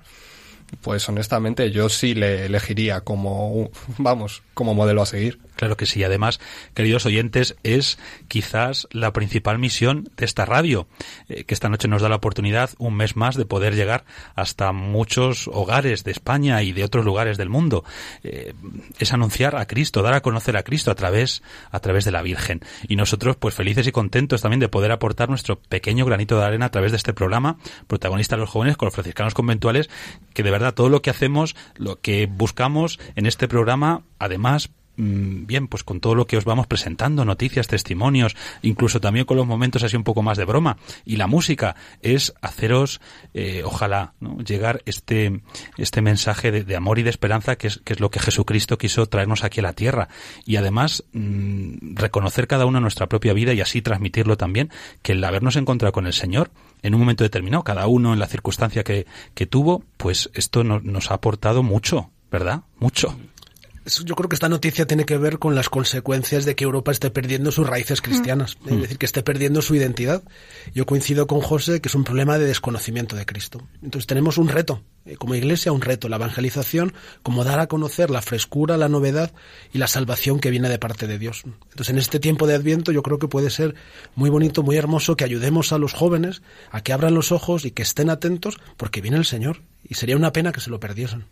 [0.80, 5.38] Pues honestamente yo sí le elegiría como, vamos, como modelo a seguir.
[5.60, 6.02] Claro que sí.
[6.02, 6.40] Además,
[6.72, 10.88] queridos oyentes, es quizás la principal misión de esta radio,
[11.28, 14.72] eh, que esta noche nos da la oportunidad, un mes más, de poder llegar hasta
[14.72, 17.84] muchos hogares de España y de otros lugares del mundo.
[18.24, 18.54] Eh,
[18.98, 22.22] es anunciar a Cristo, dar a conocer a Cristo a través, a través de la
[22.22, 22.62] Virgen.
[22.88, 26.64] Y nosotros, pues felices y contentos también de poder aportar nuestro pequeño granito de arena
[26.64, 29.90] a través de este programa, protagonista de los jóvenes con los franciscanos conventuales,
[30.32, 34.70] que de verdad todo lo que hacemos, lo que buscamos en este programa, además,
[35.00, 39.46] bien, pues con todo lo que os vamos presentando, noticias, testimonios, incluso también con los
[39.46, 40.76] momentos así un poco más de broma.
[41.04, 43.00] Y la música es haceros,
[43.34, 44.38] eh, ojalá, ¿no?
[44.40, 45.40] llegar este,
[45.76, 49.06] este mensaje de, amor y de esperanza que es, que es lo que Jesucristo quiso
[49.06, 50.08] traernos aquí a la tierra.
[50.44, 54.70] Y además, mm, reconocer cada uno nuestra propia vida y así transmitirlo también,
[55.02, 56.50] que el habernos encontrado con el Señor
[56.82, 60.80] en un momento determinado, cada uno en la circunstancia que, que tuvo, pues esto no-
[60.80, 62.62] nos ha aportado mucho, ¿verdad?
[62.78, 63.16] Mucho.
[64.04, 67.10] Yo creo que esta noticia tiene que ver con las consecuencias de que Europa esté
[67.10, 68.74] perdiendo sus raíces cristianas, Mm.
[68.74, 70.22] es decir, que esté perdiendo su identidad.
[70.74, 73.66] Yo coincido con José que es un problema de desconocimiento de Cristo.
[73.82, 78.10] Entonces tenemos un reto, eh, como iglesia, un reto, la evangelización, como dar a conocer
[78.10, 79.32] la frescura, la novedad
[79.72, 81.42] y la salvación que viene de parte de Dios.
[81.44, 83.74] Entonces en este tiempo de Adviento yo creo que puede ser
[84.14, 87.70] muy bonito, muy hermoso que ayudemos a los jóvenes a que abran los ojos y
[87.70, 91.24] que estén atentos porque viene el Señor y sería una pena que se lo perdiesen.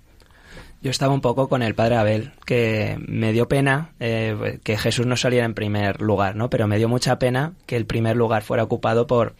[0.80, 5.06] Yo estaba un poco con el padre Abel, que me dio pena eh, que Jesús
[5.06, 6.50] no saliera en primer lugar, ¿no?
[6.50, 9.34] Pero me dio mucha pena que el primer lugar fuera ocupado por,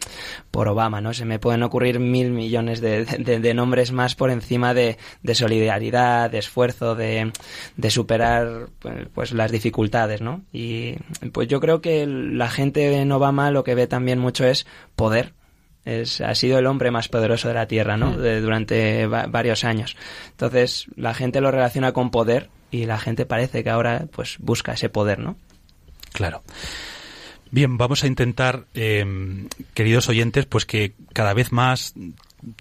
[0.51, 1.13] por Obama, ¿no?
[1.13, 5.33] Se me pueden ocurrir mil millones de, de- de nombres más por encima de, de
[5.35, 7.31] solidaridad, de esfuerzo, de,
[7.89, 8.67] superar
[9.13, 10.41] pues, las dificultades, ¿no?
[10.51, 10.95] Y
[11.31, 15.33] pues yo creo que la gente en Obama lo que ve también mucho es poder,
[15.85, 18.17] es, ha sido el hombre más poderoso de la Tierra, ¿no?
[18.17, 19.95] De- durante va- varios años.
[20.31, 24.73] Entonces, la gente lo relaciona con poder y la gente parece que ahora pues busca
[24.73, 25.35] ese poder, ¿no?
[26.13, 26.43] Claro.
[27.51, 31.93] Bien, vamos a intentar, eh, queridos oyentes, pues que cada vez más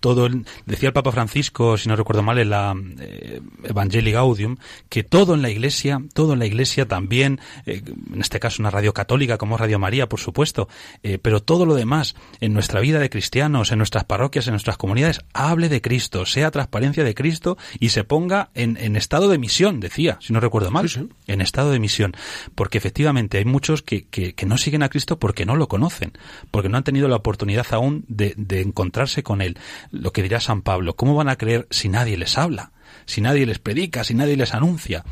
[0.01, 4.57] todo el- decía el Papa Francisco, si no recuerdo mal, en la eh, Evangelii Gaudium,
[4.89, 8.71] que todo en la Iglesia, todo en la Iglesia también, eh, en este caso una
[8.71, 10.69] radio católica como Radio María, por supuesto,
[11.03, 14.77] eh, pero todo lo demás en nuestra vida de cristianos, en nuestras parroquias, en nuestras
[14.77, 19.39] comunidades, hable de Cristo, sea transparencia de Cristo y se ponga en, en estado de
[19.39, 20.89] misión, decía, si no recuerdo mal,
[21.27, 22.15] en estado de misión,
[22.55, 26.13] porque efectivamente hay muchos que, que, que no siguen a Cristo porque no lo conocen,
[26.51, 29.59] porque no han tenido la oportunidad aún de, de encontrarse con Él.
[29.91, 32.73] Lo que dirá San Pablo, ¿cómo van a creer si nadie les habla?
[33.09, 35.05] si nadie les predica, si nadie les anuncia.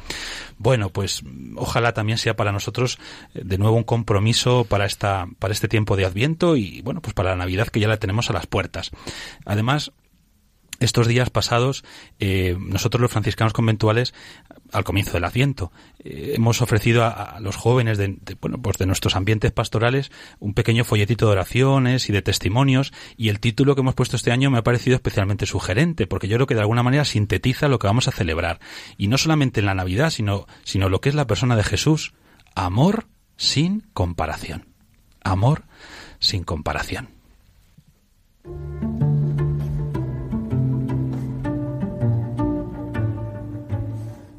[0.58, 1.22] Bueno, pues
[1.56, 2.98] ojalá también sea para nosotros
[3.34, 7.14] eh, de nuevo un compromiso para esta para este tiempo de Adviento y bueno, pues
[7.14, 8.90] para la Navidad que ya la tenemos a las puertas.
[9.44, 9.92] Además,
[10.80, 11.84] estos días pasados,
[12.18, 14.14] eh, nosotros los franciscanos conventuales,
[14.72, 15.72] al comienzo del Adviento,
[16.04, 20.10] eh, hemos ofrecido a, los jóvenes de, de, bueno, pues de nuestros ambientes pastorales
[20.40, 24.32] un pequeño folletito de oraciones y de testimonios y el título que hemos puesto este
[24.32, 27.78] año me ha parecido especialmente sugerente porque yo creo que de alguna manera sintetiza lo
[27.78, 28.60] que vamos a celebrar
[28.96, 32.14] y no solamente en la Navidad, sino, sino lo que es la persona de Jesús,
[32.54, 34.66] amor sin comparación.
[35.22, 35.64] Amor
[36.18, 37.10] sin comparación.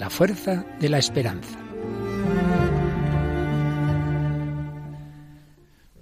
[0.00, 1.69] la fuerza de la esperanza.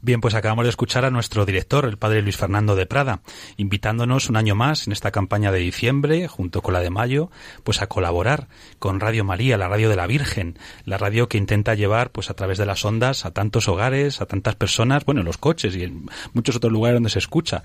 [0.09, 3.21] Bien, pues acabamos de escuchar a nuestro director, el padre Luis Fernando de Prada,
[3.59, 7.31] invitándonos un año más en esta campaña de diciembre, junto con la de mayo,
[7.63, 11.75] pues a colaborar con Radio María, la radio de la Virgen, la radio que intenta
[11.75, 15.27] llevar, pues a través de las ondas, a tantos hogares, a tantas personas, bueno, en
[15.27, 17.63] los coches y en muchos otros lugares donde se escucha,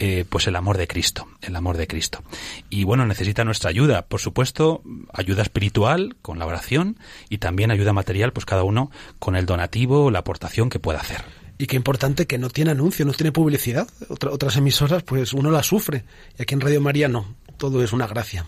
[0.00, 2.24] eh, pues el amor de Cristo, el amor de Cristo.
[2.70, 7.92] Y bueno, necesita nuestra ayuda, por supuesto, ayuda espiritual con la oración y también ayuda
[7.92, 11.43] material, pues cada uno con el donativo la aportación que pueda hacer.
[11.58, 13.86] Y qué importante que no tiene anuncio, no tiene publicidad.
[14.08, 16.04] Otra- otras emisoras, pues uno la sufre.
[16.38, 17.36] Y aquí en Radio María no.
[17.58, 18.46] Todo es una gracia.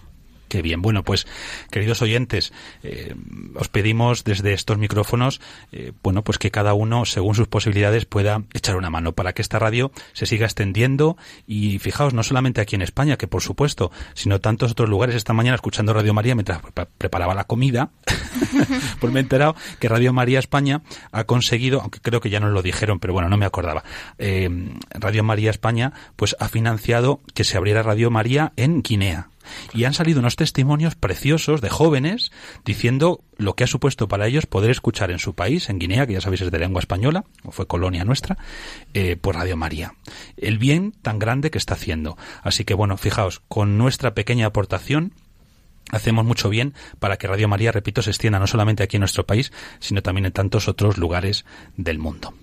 [0.57, 0.81] Qué bien.
[0.81, 1.27] Bueno, pues,
[1.71, 2.51] queridos oyentes,
[2.83, 3.15] eh,
[3.57, 8.45] os pedimos desde estos micrófonos, eh, bueno, pues que cada uno, según sus posibilidades, pueda
[8.55, 11.19] echar una mano para que esta radio se siga extendiendo.
[11.47, 15.15] Y fijaos, no solamente aquí en España, que por supuesto, sino tantos otros lugares.
[15.15, 17.91] Esta mañana, escuchando Radio María mientras pre- preparaba la comida,
[18.99, 20.81] pues me he enterado que Radio María España
[21.13, 23.85] ha conseguido, aunque creo que ya nos lo dijeron, pero bueno, no me acordaba.
[24.17, 24.49] eh,
[24.91, 29.29] Radio María España, pues ha financiado que se abriera Radio María en Guinea.
[29.73, 32.33] Y han salido unos testimonios preciosos de jóvenes
[32.65, 36.15] diciendo lo que ha supuesto para ellos poder escuchar en su país, en Guinea, que
[36.15, 38.39] ya sabéis es de lengua española, o fue colonia nuestra,
[38.95, 39.95] eh, por Radio María.
[40.37, 42.17] El bien tan grande que está haciendo.
[42.43, 45.13] Así que bueno, fijaos, con nuestra pequeña aportación,
[45.91, 49.27] hacemos mucho bien para que Radio María, repito, se extienda no solamente aquí en nuestro
[49.27, 51.45] país, sino también en tantos otros lugares
[51.77, 52.35] del mundo.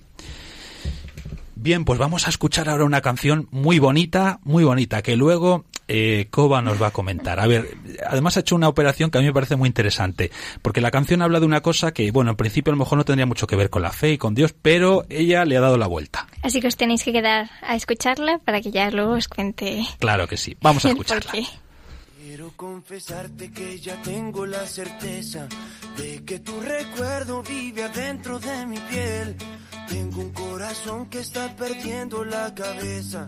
[1.56, 6.28] Bien, pues vamos a escuchar ahora una canción muy bonita, muy bonita, que luego eh,
[6.30, 7.40] Koba nos va a comentar.
[7.40, 10.82] A ver, además ha hecho una operación que a mí me parece muy interesante, porque
[10.82, 13.26] la canción habla de una cosa que, bueno, en principio a lo mejor no tendría
[13.26, 15.88] mucho que ver con la fe y con Dios, pero ella le ha dado la
[15.88, 16.28] vuelta.
[16.42, 20.28] Así que os tenéis que quedar a escucharla para que ya luego os cuente Claro
[20.28, 20.56] que sí.
[20.62, 21.32] Vamos a escucharla.
[22.34, 25.48] Quiero confesarte que ya tengo la certeza
[25.96, 29.36] de que tu recuerdo vive adentro de mi piel.
[29.88, 33.28] Tengo un corazón que está perdiendo la cabeza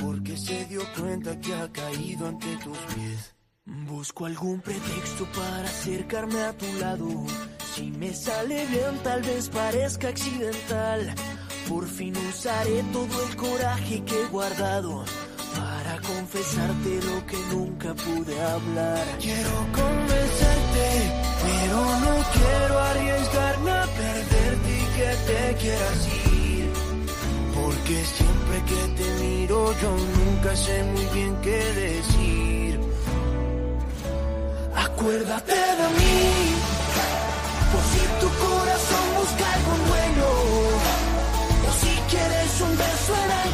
[0.00, 3.34] porque se dio cuenta que ha caído ante tus pies.
[3.64, 7.08] Busco algún pretexto para acercarme a tu lado.
[7.74, 11.12] Si me sale bien, tal vez parezca accidental.
[11.68, 15.04] Por fin usaré todo el coraje que he guardado
[16.04, 19.04] confesarte lo que nunca pude hablar.
[19.20, 20.86] Quiero convencerte,
[21.44, 26.70] pero no quiero arriesgarme a perderte y que te quieras ir.
[27.54, 32.80] Porque siempre que te miro yo nunca sé muy bien qué decir.
[34.76, 36.20] Acuérdate de mí,
[37.72, 40.28] por si tu corazón busca algún dueño,
[41.66, 43.53] o si quieres un beso en algún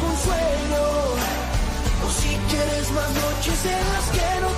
[2.93, 4.50] más noches en las que no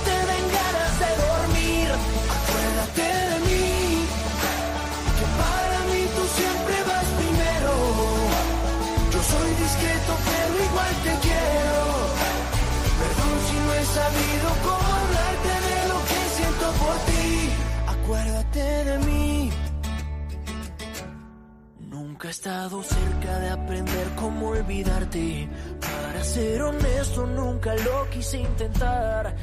[22.24, 25.46] Nunca he estado cerca de aprender cómo olvidarte.
[25.78, 29.36] Para ser honesto, nunca lo quise intentar.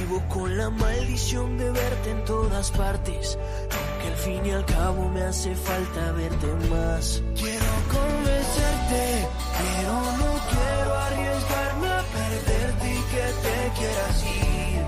[0.00, 3.38] Vivo con la maldición de verte en todas partes.
[3.70, 7.22] Aunque al fin y al cabo me hace falta verte más.
[7.36, 9.28] Quiero convencerte,
[9.60, 14.82] pero no quiero arriesgarme a perderte y que te quieras ir.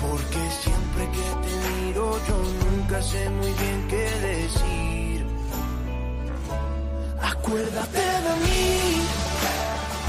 [0.00, 2.36] Porque siempre que te miro yo
[2.70, 3.73] nunca sé muy bien
[7.46, 9.04] Acuérdate de mí,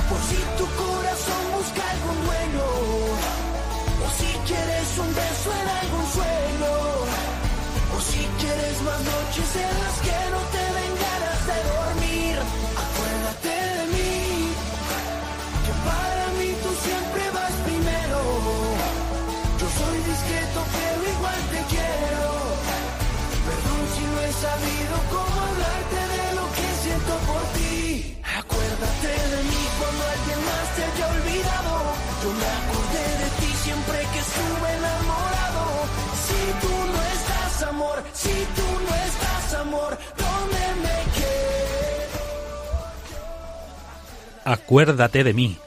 [0.08, 2.68] por si tu corazón busca algún dueño,
[4.00, 6.72] o si quieres un beso en algún sueño,
[7.92, 12.36] o si quieres más noches en las que no te den ganas de dormir.
[12.86, 14.16] Acuérdate de mí,
[15.66, 18.20] que para mí tú siempre vas primero.
[19.60, 22.28] Yo soy discreto pero igual te quiero.
[23.44, 25.45] Perdón si no he sabido cómo
[30.76, 31.74] te haya olvidado.
[32.24, 35.64] Yo me acordé de ti siempre que estuve enamorado.
[36.26, 42.20] Si tú no estás amor, si tú no estás amor, ¿dónde me quedo?
[44.44, 45.58] Acuérdate de mí.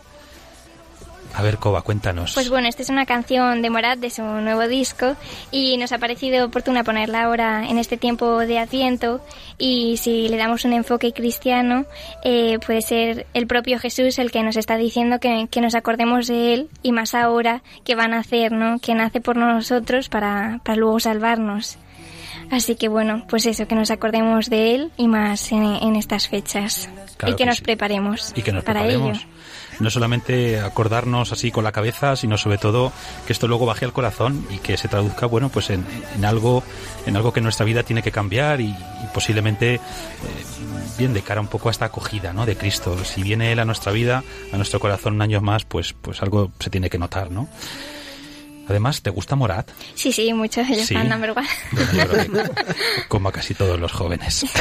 [1.38, 2.34] A ver, Koba, cuéntanos.
[2.34, 5.14] Pues bueno, esta es una canción de Morat de su nuevo disco
[5.52, 9.24] y nos ha parecido oportuna ponerla ahora en este tiempo de Adviento
[9.56, 11.84] y si le damos un enfoque cristiano
[12.24, 16.26] eh, puede ser el propio Jesús el que nos está diciendo que, que nos acordemos
[16.26, 18.80] de Él y más ahora que va a nacer, ¿no?
[18.80, 21.78] Que nace por nosotros para, para luego salvarnos.
[22.50, 26.26] Así que bueno, pues eso, que nos acordemos de Él y más en, en estas
[26.26, 27.62] fechas Claro y que, que nos sí.
[27.64, 29.18] preparemos y que nos para preparemos.
[29.18, 29.26] ello.
[29.80, 32.92] No solamente acordarnos así con la cabeza, sino sobre todo
[33.26, 35.84] que esto luego baje al corazón y que se traduzca, bueno, pues en,
[36.16, 36.62] en algo,
[37.06, 39.80] en algo que nuestra vida tiene que cambiar y, y posiblemente eh,
[40.98, 42.44] bien de cara un poco a esta acogida, ¿no?
[42.44, 42.96] De Cristo.
[43.04, 46.50] Si viene él a nuestra vida, a nuestro corazón un año más, pues, pues algo
[46.58, 47.48] se tiene que notar, ¿no?
[48.68, 49.70] Además, ¿te gusta Morat?
[49.94, 50.60] Sí, sí, mucho.
[50.62, 50.92] Yo Sí.
[50.94, 51.48] fan number one.
[51.72, 52.50] Bueno, yo creo que
[53.08, 54.44] como a casi todos los jóvenes.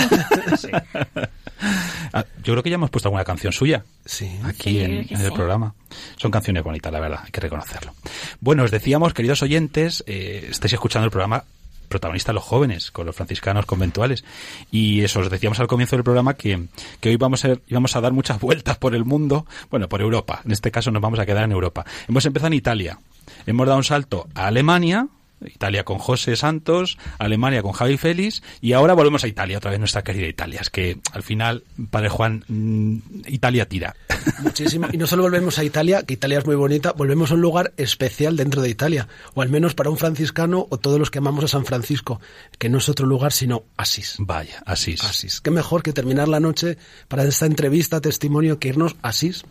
[2.14, 3.84] Ah, Yo creo que ya hemos puesto alguna canción suya.
[4.06, 4.30] Sí.
[4.44, 5.32] Aquí Sí, en, el sí.
[5.34, 5.74] programa.
[6.18, 7.94] Son canciones bonitas, la verdad, hay que reconocerlo.
[8.40, 11.44] Bueno, os decíamos, queridos oyentes, eh, estáis escuchando el programa
[11.88, 14.26] protagonista los jóvenes con los franciscanos conventuales
[14.72, 16.66] y eso os decíamos al comienzo del programa que,
[17.00, 20.42] que hoy vamos a, íbamos a dar muchas vueltas por el mundo bueno por Europa
[20.44, 23.00] en este caso nos vamos a quedar en Europa hemos empezado en Italia
[23.46, 25.08] hemos dado un salto a Alemania
[25.46, 29.80] Italia con José Santos, Alemania con Javi Félix y ahora volvemos a Italia, otra vez
[29.80, 30.62] nuestra querida Italia.
[30.62, 33.96] Es que al final, Padre Juan, mm, Italia tira.
[34.42, 34.88] Muchísimo.
[34.92, 37.74] Y no solo volvemos a Italia, que Italia es muy bonita, volvemos a un lugar
[37.78, 41.44] especial dentro de Italia, o al menos para un franciscano o todos los que amamos
[41.44, 42.20] a San Francisco,
[42.58, 44.16] que no es otro lugar sino Asís.
[44.20, 45.04] Vaya, Asís.
[45.04, 45.42] Asís.
[45.42, 46.78] Qué mejor que terminar la noche
[47.08, 49.44] para esta entrevista, testimonio, que irnos a Asís.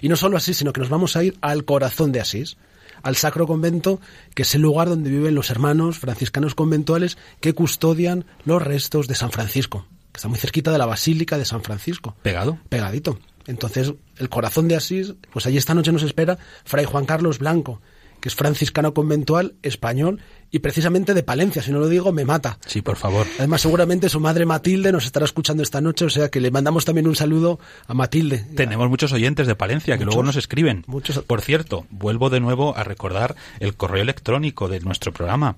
[0.00, 2.56] Y no solo Asís, sino que nos vamos a ir al corazón de Asís,
[3.02, 4.00] al Sacro Convento,
[4.34, 9.14] que es el lugar donde viven los hermanos franciscanos conventuales que custodian los restos de
[9.14, 12.16] San Francisco, que está muy cerquita de la Basílica de San Francisco.
[12.22, 12.58] ¿Pegado?
[12.68, 13.18] Pegadito.
[13.46, 17.80] Entonces, el corazón de Asís, pues allí esta noche nos espera Fray Juan Carlos Blanco,
[18.26, 20.20] que es franciscano conventual español
[20.50, 21.62] y precisamente de Palencia.
[21.62, 22.58] Si no lo digo, me mata.
[22.66, 23.24] Sí, por favor.
[23.38, 26.84] Además, seguramente su madre Matilde nos estará escuchando esta noche, o sea que le mandamos
[26.84, 28.44] también un saludo a Matilde.
[28.56, 30.82] Tenemos muchos oyentes de Palencia que luego nos escriben.
[30.88, 31.20] Muchos.
[31.20, 35.56] Por cierto, vuelvo de nuevo a recordar el correo electrónico de nuestro programa.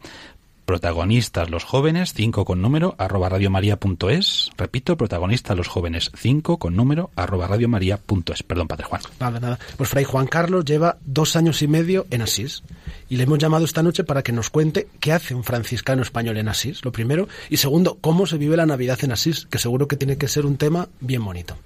[0.68, 4.50] Protagonistas los jóvenes, 5 con número, arroba radiomaria.es.
[4.58, 8.42] Repito, protagonistas los jóvenes, 5 con número, arroba radiomaria.es.
[8.42, 9.00] Perdón, Padre Juan.
[9.18, 9.58] Nada, nada.
[9.78, 12.64] Pues Fray Juan Carlos lleva dos años y medio en Asís.
[13.08, 16.36] Y le hemos llamado esta noche para que nos cuente qué hace un franciscano español
[16.36, 17.28] en Asís, lo primero.
[17.48, 20.44] Y segundo, cómo se vive la Navidad en Asís, que seguro que tiene que ser
[20.44, 21.56] un tema bien bonito.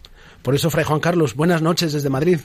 [0.43, 2.39] Por eso, Fray Juan Carlos, buenas noches desde Madrid.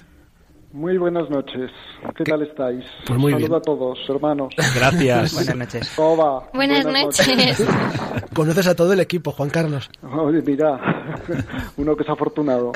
[0.73, 1.71] Muy buenas noches.
[2.15, 2.83] ¿Qué, tal estáis?
[3.05, 3.59] Pues muy Saludo bien.
[3.59, 4.53] a todos, hermanos.
[4.75, 5.33] Gracias.
[5.33, 5.95] Buenas noches.
[5.95, 6.49] Toba.
[6.53, 7.65] Buenas noches.
[8.33, 9.89] Conoces a todo el equipo, Juan Carlos.
[10.03, 10.77] Oye, mira,
[11.77, 12.73] uno que es afortunado.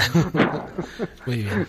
[1.25, 1.67] Muy bien.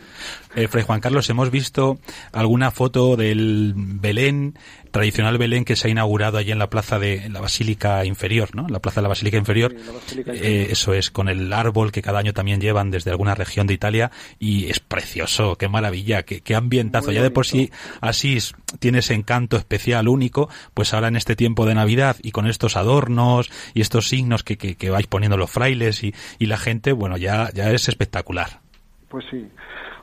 [0.55, 1.99] Eh, Fray Juan Carlos, hemos visto
[2.33, 4.59] alguna foto del Belén,
[4.91, 8.69] tradicional Belén que se ha inaugurado allí en la plaza de la Basílica Inferior, ¿no?
[8.69, 9.73] La plaza de la Basílica Inferior.
[9.73, 10.71] la Basílica Eh, Inferior.
[10.73, 14.11] eso es, con el árbol que cada año también llevan desde alguna región de Italia
[14.39, 17.07] y es precioso, qué maravilla, qué, qué ambientazo.
[17.07, 17.71] Muy ya de por sí
[18.03, 22.47] Asís tiene ese encanto especial, único, pues ahora en este tiempo de Navidad y con
[22.47, 26.59] estos adornos y estos signos que, que, que vais poniendo los frailes y, y la
[26.59, 28.61] gente, bueno, ya, ya es espectacular.
[29.09, 29.47] Pues sí.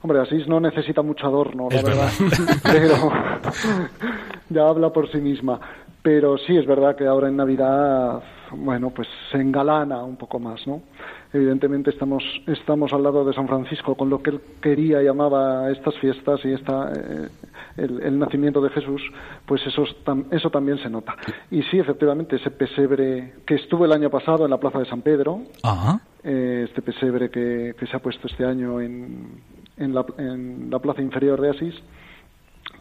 [0.02, 2.10] Hombre, Asís no necesita mucho adorno, la verdad.
[2.64, 2.95] Pero
[4.50, 5.60] ya habla por sí misma.
[6.02, 10.66] Pero sí, es verdad que ahora en Navidad, bueno, pues se engalana un poco más,
[10.66, 10.82] ¿no?
[11.34, 15.70] Evidentemente estamos, estamos al lado de San Francisco, con lo que él quería y amaba
[15.70, 17.28] estas fiestas y esta, eh,
[17.78, 19.02] el, el nacimiento de Jesús,
[19.45, 19.84] pues eso,
[20.32, 21.16] eso también se nota.
[21.52, 25.02] Y sí, efectivamente, ese pesebre que estuvo el año pasado en la Plaza de San
[25.02, 26.00] Pedro, Ajá.
[26.24, 29.28] eh, este pesebre que, que se ha puesto este año en,
[29.80, 31.76] en, la, en la plaza inferior de Asís.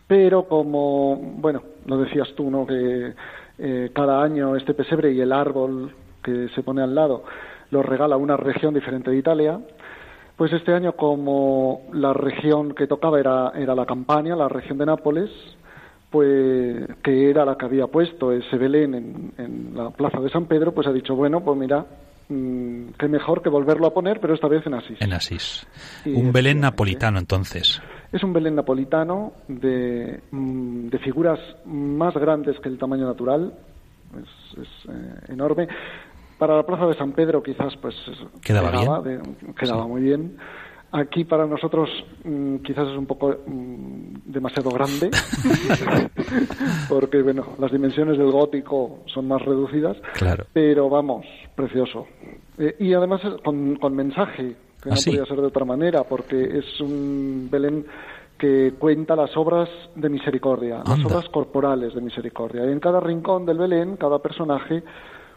[0.07, 2.67] Pero como, bueno, lo decías tú, ¿no?
[2.67, 3.15] Que
[3.59, 5.93] eh, cada año este pesebre y el árbol
[6.23, 7.25] que se pone al lado
[7.71, 9.61] lo regala una región diferente de Italia.
[10.37, 14.87] Pues este año, como la región que tocaba era, era la Campania, la región de
[14.87, 15.31] Nápoles,
[16.11, 20.73] pues que era la que había puesto ese Belén en la plaza de San Pedro,
[20.73, 21.85] pues ha dicho, bueno, pues mira,
[22.29, 24.99] mm, qué mejor que volverlo a poner, pero esta vez en Asís.
[25.01, 25.67] En Asís.
[26.05, 27.81] Sí, Un Belén napolitano, entonces.
[28.13, 33.53] Es un Belén napolitano de, mm, de figuras más grandes que el tamaño natural,
[34.17, 35.69] es, es, eh, enorme.
[36.39, 37.95] Para la plaza de San Pedro quizás pues
[38.43, 39.21] Quedaba de-
[39.59, 40.37] quedaba muy bien.
[40.91, 41.91] Aquí para nosotros
[42.25, 45.11] mm, quizás es un poco mm, demasiado grande,
[46.89, 50.45] porque bueno, las dimensiones del gótico son más reducidas, Claro.
[50.53, 52.07] pero vamos, precioso.
[52.59, 55.11] Eh, y además con, con mensaje, que ¿Ah, no sí?
[55.11, 57.85] podía ser de otra manera, porque es un Belén
[58.39, 62.65] que cuenta las obras de misericordia, las obras corporales de misericordia.
[62.65, 64.83] Y en cada rincón del Belén, cada personaje,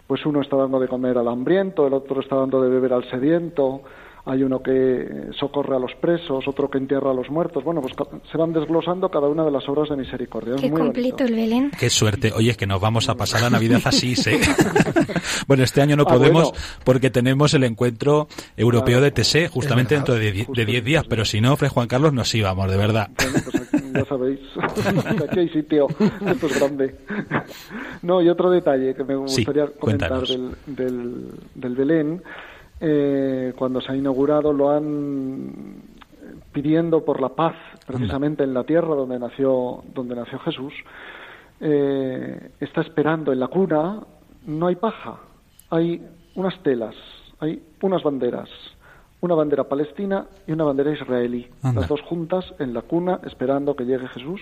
[0.05, 3.09] pues uno está dando de comer al hambriento, el otro está dando de beber al
[3.09, 3.81] sediento,
[4.25, 7.63] hay uno que socorre a los presos, otro que entierra a los muertos.
[7.63, 7.93] Bueno, pues
[8.31, 10.55] se van desglosando cada una de las obras de misericordia.
[10.55, 10.93] Es Qué muy bonito.
[10.93, 11.71] completo el Belén.
[11.79, 12.31] Qué suerte.
[12.35, 14.39] Oye, es que nos vamos a pasar la Navidad así, ¿eh?
[15.47, 16.57] bueno, este año no Ah, podemos bueno.
[16.83, 21.25] porque tenemos el encuentro europeo de TSE justamente dentro de die- de 10 días, pero
[21.25, 23.09] si no, Fray Juan Carlos, nos íbamos, de verdad.
[23.17, 24.39] Bueno, pues aquí, ya sabéis,
[25.17, 25.87] que aquí hay sitio,
[26.27, 26.95] esto es grande.
[28.01, 30.21] No, y otro detalle que me Sí, gustaría comentar
[30.65, 32.21] del, del Belén,
[32.83, 35.83] eh, cuando se ha inaugurado lo han
[36.51, 37.55] pidiendo por la paz,
[37.85, 40.73] precisamente en la tierra donde nació, donde nació Jesús,
[41.59, 44.01] eh, está esperando en la cuna,
[44.47, 45.19] no hay paja,
[45.69, 46.03] hay
[46.35, 46.95] unas telas,
[47.39, 48.49] hay unas banderas,
[49.21, 51.81] una bandera palestina y una bandera israelí, Anda.
[51.81, 54.41] las dos juntas en la cuna esperando que llegue Jesús,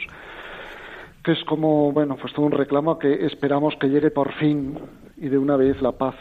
[1.24, 4.80] que es como, bueno, pues todo un reclamo a que esperamos que llegue por fin
[5.22, 6.16] y de una vez la paz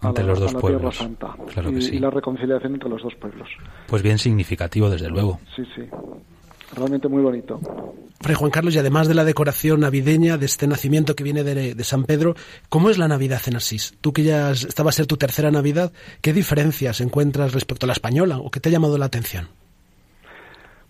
[0.00, 0.98] a Entre la, los dos a la pueblos.
[0.98, 1.96] Tierra Santa Claro que y, sí.
[1.96, 3.48] y la reconciliación entre los dos pueblos.
[3.86, 5.40] Pues bien significativo, desde luego.
[5.56, 5.82] Sí, sí,
[6.76, 7.60] realmente muy bonito.
[8.20, 11.74] Fray Juan Carlos, y además de la decoración navideña de este nacimiento que viene de,
[11.74, 12.34] de San Pedro,
[12.68, 13.96] ¿cómo es la Navidad en Asís?
[14.00, 17.88] Tú que ya esta va a ser tu tercera Navidad, ¿qué diferencias encuentras respecto a
[17.88, 19.48] la española o qué te ha llamado la atención?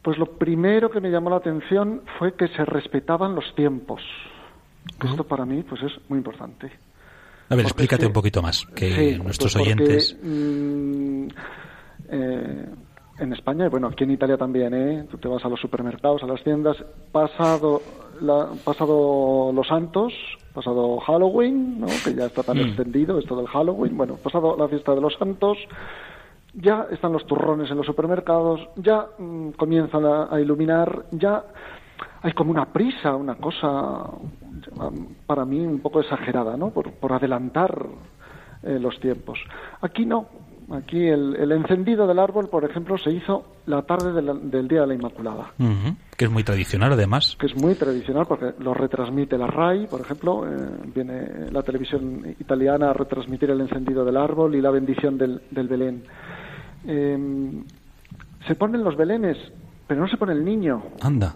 [0.03, 4.03] Pues lo primero que me llamó la atención fue que se respetaban los tiempos.
[5.01, 6.71] Que Esto para mí pues es muy importante.
[7.53, 10.16] A ver, Porque explícate un poquito más, que Sí, nuestros pues porque, oyentes...
[10.22, 11.26] mm,
[12.11, 12.66] eh,
[13.18, 15.05] en España y bueno, aquí en Italia también, ¿eh?
[15.11, 16.76] Tú te vas a los supermercados, a las tiendas,
[17.12, 17.82] pasado,
[18.20, 20.12] la, pasado los santos,
[20.55, 21.86] pasado Halloween, ¿no?
[22.05, 22.61] Que ya está tan Mm.
[22.68, 25.59] extendido esto del Halloween, bueno, pasado la fiesta de los santos,
[26.55, 31.44] ya están los turrones en los supermercados, ya mm, comienzan a, a iluminar, ya
[32.23, 34.05] hay como una prisa, una cosa
[34.77, 36.70] mm, para mí un poco exagerada, ¿no?
[36.70, 37.87] Por, por adelantar
[38.62, 39.39] eh, los tiempos.
[39.81, 40.27] Aquí no.
[40.70, 44.68] Aquí el, el encendido del árbol, por ejemplo, se hizo la tarde de la- del
[44.68, 45.51] Día de la Inmaculada,
[46.16, 47.37] que es muy tradicional, además.
[47.39, 52.37] que es muy tradicional porque lo retransmite la RAI, por ejemplo, eh, viene la televisión
[52.39, 56.05] italiana a retransmitir el encendido del árbol y la bendición del, del Belén.
[56.87, 57.62] Eh,
[58.47, 59.37] se ponen los belenes,
[59.87, 60.83] pero no se pone el niño.
[61.03, 61.35] Anda,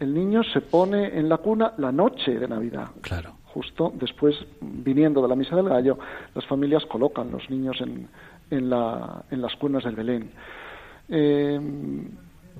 [0.00, 2.88] El niño se pone en la cuna la noche de Navidad.
[3.00, 3.32] Claro.
[3.46, 5.98] Justo después, viniendo de la misa del gallo,
[6.34, 8.06] las familias colocan los niños en,
[8.50, 10.30] en, la- en las cunas del Belén.
[11.08, 11.58] Eh,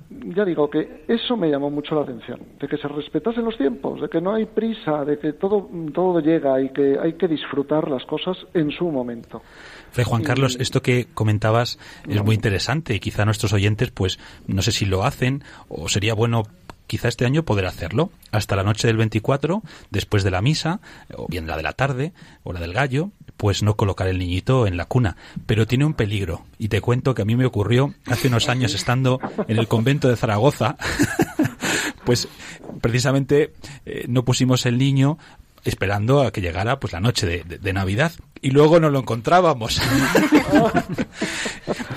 [0.09, 3.99] ya digo que eso me llamó mucho la atención, de que se respetasen los tiempos,
[4.01, 7.89] de que no hay prisa, de que todo, todo llega y que hay que disfrutar
[7.89, 9.41] las cosas en su momento.
[9.91, 11.77] Fray Juan Carlos, esto que comentabas
[12.07, 14.17] es muy interesante y quizá nuestros oyentes, pues,
[14.47, 16.43] no sé si lo hacen o sería bueno
[16.87, 19.61] quizá este año poder hacerlo hasta la noche del 24,
[19.91, 20.79] después de la misa,
[21.15, 22.13] o bien la de la tarde,
[22.43, 25.15] o la del gallo, pues no colocar el niñito en la cuna.
[25.45, 28.73] Pero tiene un peligro, y te cuento que a mí me ocurrió hace unos años
[28.73, 30.77] estando en el convento de Zaragoza,
[32.05, 32.27] pues
[32.81, 33.53] precisamente
[33.85, 35.17] eh, no pusimos el niño
[35.65, 38.11] esperando a que llegara pues la noche de, de- de Navidad
[38.41, 39.81] y luego no lo encontrábamos.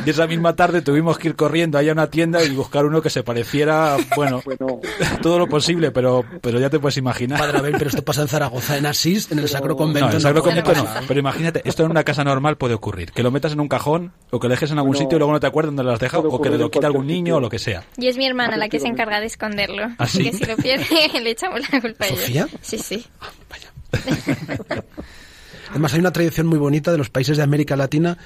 [0.04, 3.02] y esa misma tarde tuvimos que ir corriendo allá a una tienda y buscar uno
[3.02, 4.42] que se pareciera, bueno,
[5.22, 7.38] todo lo posible, pero pero ya te puedes imaginar.
[7.38, 10.06] Padre Abel, pero esto pasa en Zaragoza, en Asís, en el Sacro Convento.
[10.06, 10.86] No, en el Sacro Convento no.
[11.06, 13.12] Pero imagínate, esto en una casa normal puede ocurrir.
[13.12, 15.32] Que lo metas en un cajón o que lo dejes en algún sitio y luego
[15.32, 17.48] no te acuerdas dónde lo has dejado o que lo quita algún niño o lo
[17.48, 17.84] que sea.
[17.96, 19.88] Y es mi hermana la que se encarga de esconderlo.
[19.98, 20.24] ¿Ah, sí?
[20.24, 20.84] Que si lo pierde,
[21.22, 22.16] le echamos la culpa a ella.
[22.20, 22.48] ¿Sofía?
[22.62, 23.06] Sí, sí.
[25.70, 28.18] Además, hay una tradición muy bonita de los países de América Latina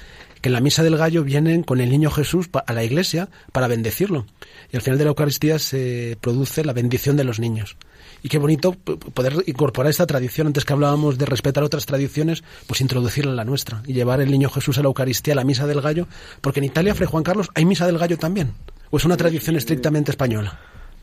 [0.45, 3.67] que en la misa del gallo vienen con el niño Jesús a la iglesia para
[3.67, 4.27] bendecirlo.
[4.71, 7.77] Y al final de la Eucaristía se produce la bendición de los niños.
[8.21, 10.45] Y qué bonito poder incorporar esta tradición.
[10.45, 14.29] Antes que hablábamos de respetar otras tradiciones, pues introducirla en la nuestra y llevar el
[14.29, 16.05] niño Jesús a la Eucaristía, a la misa del gallo.
[16.41, 18.51] Porque en Italia, Fray Juan Carlos, hay misa del gallo también.
[18.91, 20.59] ¿O es una tradición estrictamente española?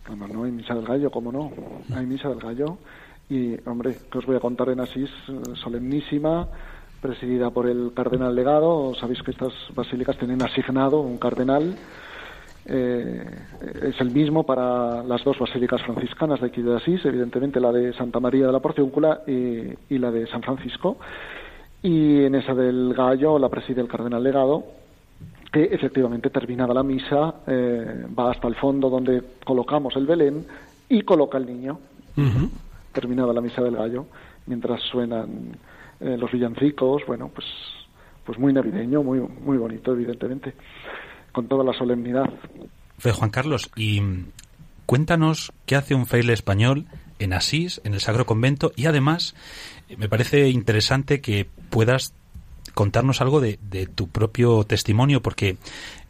[0.09, 1.51] No, no, hay misa del gallo, ¿cómo no?
[1.93, 2.79] Hay misa del gallo.
[3.29, 6.49] Y, hombre, que os voy a contar en Asís, eh, solemnísima,
[7.03, 8.95] presidida por el cardenal legado.
[8.95, 11.75] Sabéis que estas basílicas tienen asignado un cardenal.
[12.65, 13.25] Eh,
[13.83, 17.93] es el mismo para las dos basílicas franciscanas de aquí de Asís, evidentemente la de
[17.93, 20.97] Santa María de la Porciúncula y, y la de San Francisco.
[21.83, 24.63] Y en esa del gallo la preside el cardenal legado,
[25.53, 30.47] que efectivamente terminada la misa eh, va hasta el fondo donde colocamos el Belén
[30.89, 31.81] y coloca el niño,
[32.93, 34.07] terminada la misa del gallo,
[34.47, 35.57] mientras suenan
[36.03, 37.47] eh, los villancicos, bueno, pues,
[38.25, 40.55] pues muy navideño, muy, muy bonito, evidentemente,
[41.33, 42.29] con toda la solemnidad.
[42.99, 44.27] Fray Juan Carlos, y mm,
[44.87, 46.87] cuéntanos qué hace un fraile español
[47.19, 49.35] en Asís, en el Sacro Convento, y además
[49.89, 52.15] eh, me parece interesante que puedas
[52.75, 53.59] contarnos algo de,
[53.95, 55.57] tu propio testimonio, porque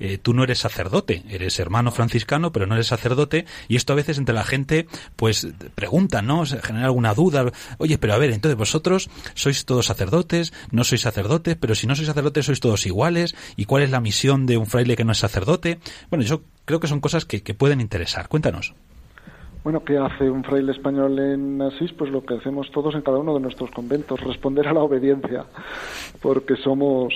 [0.01, 3.97] eh, tú no eres sacerdote, eres hermano franciscano, pero no eres sacerdote, y esto a
[3.97, 4.87] veces entre la gente,
[5.17, 6.45] pues, pregunta, ¿no?
[6.45, 7.51] Genera alguna duda.
[7.79, 11.95] Oye, pero a ver, entonces vosotros sois todos sacerdotes, no sois sacerdotes, pero si no
[11.95, 15.13] sois sacerdotes sois todos iguales, ¿y cuál es la misión de un fraile que no
[15.13, 15.79] es sacerdote?
[16.11, 18.29] Bueno, yo creo que son cosas que pueden interesar.
[18.29, 18.75] Cuéntanos.
[19.65, 21.93] Bueno, ¿qué hace un fraile español en Asís?
[21.93, 25.45] Pues lo que hacemos todos en cada uno de nuestros conventos, responder a la obediencia,
[26.21, 27.15] porque somos,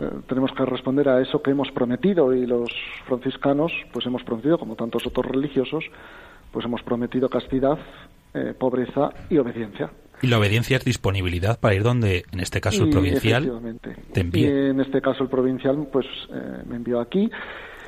[0.00, 2.68] eh, tenemos que responder a eso que hemos prometido y los
[3.06, 5.84] franciscanos, pues hemos prometido, como tantos otros religiosos,
[6.50, 7.78] pues hemos prometido castidad,
[8.34, 9.90] eh, pobreza y obediencia.
[10.20, 13.76] Y la obediencia es disponibilidad para ir donde, en este caso el Y provincial,
[14.12, 14.46] te Y envíe.
[14.70, 17.30] en este caso el provincial pues eh, me envió aquí.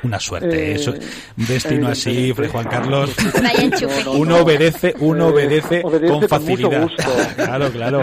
[0.02, 0.92] Una suerte, Eh, eso.
[0.92, 2.32] Un destino así.
[2.34, 3.14] Fray Juan Carlos.
[4.14, 4.42] Uno no.
[4.42, 6.80] obedece, uno Eh, obedece, obedece con con facilidad.
[6.82, 7.10] mucho gusto.
[7.36, 8.00] Claro, claro.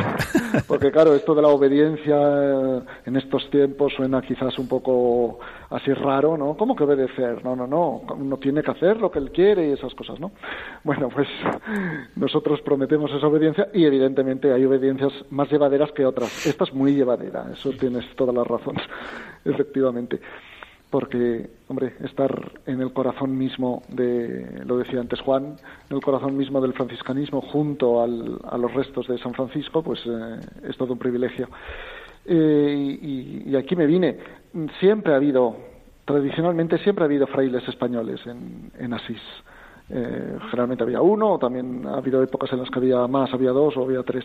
[0.68, 5.40] Porque claro, esto de la obediencia eh, en estos tiempos suena quizás un poco
[5.70, 6.56] así raro, ¿no?
[6.58, 7.44] ¿Cómo que obedecer?
[7.44, 8.02] No, no, no.
[8.16, 10.32] Uno tiene que hacer lo que él quiere y esas cosas, ¿no?
[10.84, 11.28] Bueno, pues
[12.16, 16.46] nosotros prometemos esa obediencia y evidentemente hay obediencias más llevaderas que otras.
[16.46, 18.76] Esta es muy llevadera, eso tienes toda la razón,
[19.46, 20.20] efectivamente.
[20.94, 22.30] Porque, hombre, estar
[22.68, 25.58] en el corazón mismo de, lo decía antes Juan,
[25.90, 30.00] en el corazón mismo del franciscanismo junto al- a los restos de San Francisco, pues
[30.06, 30.36] eh,
[30.70, 31.50] es todo un privilegio.
[32.26, 34.18] Eh, y, y aquí me vine.
[34.80, 35.56] Siempre ha habido,
[36.06, 39.22] tradicionalmente siempre ha habido frailes españoles en, en Asís.
[39.90, 43.52] Eh, generalmente había uno, o también ha habido épocas en las que había más, había
[43.52, 44.24] dos o había tres.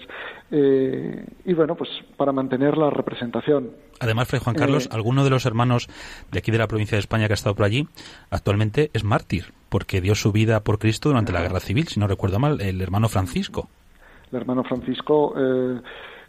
[0.51, 3.71] Eh, y bueno, pues para mantener la representación.
[4.01, 5.89] Además, Fray Juan Carlos, Eh, alguno de los hermanos
[6.31, 7.89] de aquí de la provincia de España que ha estado por allí,
[8.31, 12.07] actualmente es mártir, porque dio su vida por Cristo durante la guerra civil, si no
[12.07, 13.69] recuerdo mal, el hermano Francisco.
[14.31, 15.35] el hermano Francisco,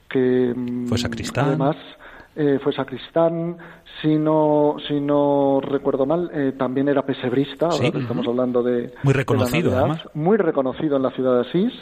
[0.10, 1.46] que mm, Fue sacristán.
[1.50, 1.76] además
[2.40, 3.58] eh, fue sacristán,
[4.02, 7.92] si no, si no recuerdo mal, eh, también era pesebrista, ahora Sí.
[7.92, 8.94] que estamos hablando de...
[9.04, 10.02] Muy de reconocido, Navidad, además.
[10.14, 11.74] Muy reconocido en la ciudad de Asís,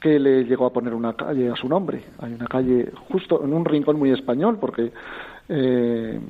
[0.00, 2.02] que le llegó a poner una calle a su nombre.
[2.18, 4.92] Hay una calle justo en un rincón muy español, porque...
[5.48, 6.20] eh,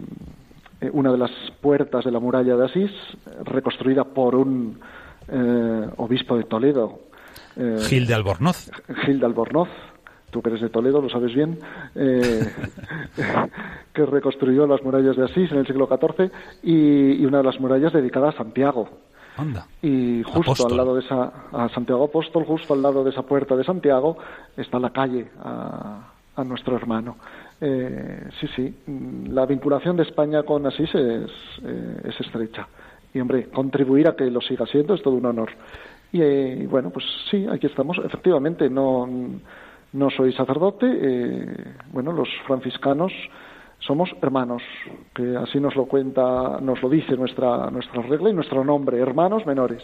[0.93, 1.31] una de las
[1.63, 2.91] puertas de la muralla de Asís,
[3.45, 4.79] reconstruida por un
[5.29, 6.99] eh, obispo de Toledo,
[7.57, 8.71] eh, Gil de Albornoz.
[9.07, 9.71] Gil de Albornoz,
[10.35, 11.61] tú que eres de Toledo, lo sabes bien,
[11.95, 12.43] eh,
[13.95, 16.29] que reconstruyó las murallas de Asís en el siglo XIV
[16.65, 18.89] y, y una de las murallas dedicada a Santiago.
[19.37, 19.67] Anda.
[19.81, 20.73] Y justo Apóstol.
[20.73, 24.17] al lado de esa, a Santiago Apóstol, justo al lado de esa puerta de Santiago,
[24.57, 27.17] está la calle a, a nuestro hermano.
[27.61, 28.75] Eh, sí, sí,
[29.31, 31.31] la vinculación de España con Asís es,
[31.65, 32.67] eh, es estrecha.
[33.13, 35.51] Y hombre, contribuir a que lo siga siendo es todo un honor.
[36.13, 37.99] Y eh, bueno, pues sí, aquí estamos.
[38.05, 39.09] Efectivamente, no,
[39.95, 40.87] no soy sacerdote.
[40.87, 41.57] eh,
[41.93, 43.13] bueno, los franciscanos
[43.79, 44.63] somos hermanos,
[45.15, 49.45] que así nos lo cuenta, nos lo dice nuestra, nuestra regla y nuestro nombre, hermanos
[49.47, 49.83] menores.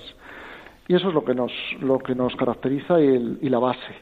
[0.89, 3.95] Y eso es lo que nos, lo que nos caracteriza y, el- y la base.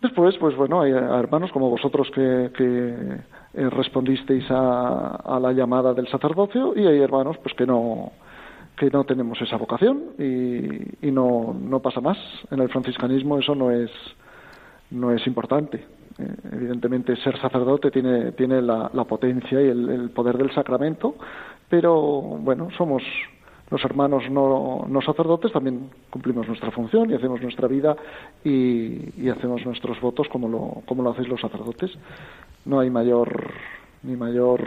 [0.00, 2.94] Después, pues bueno, hay hermanos como vosotros que, que,
[3.54, 8.12] eh, respondisteis a, a la llamada del sacerdocio y hay hermanos pues que no
[8.76, 12.18] que no tenemos esa vocación y, y no, no pasa más.
[12.50, 13.90] En el franciscanismo eso no es
[14.90, 15.84] no es importante.
[16.18, 21.16] Eh, evidentemente ser sacerdote tiene, tiene la, potencia y el, el poder del sacramento,
[21.68, 23.02] pero bueno, somos
[23.70, 27.96] los hermanos no, no sacerdotes, también cumplimos nuestra función y hacemos nuestra vida
[28.44, 31.90] y, y hacemos nuestros votos como lo, como lo hacéis los sacerdotes.
[32.64, 33.50] No hay mayor
[34.04, 34.62] ni mayor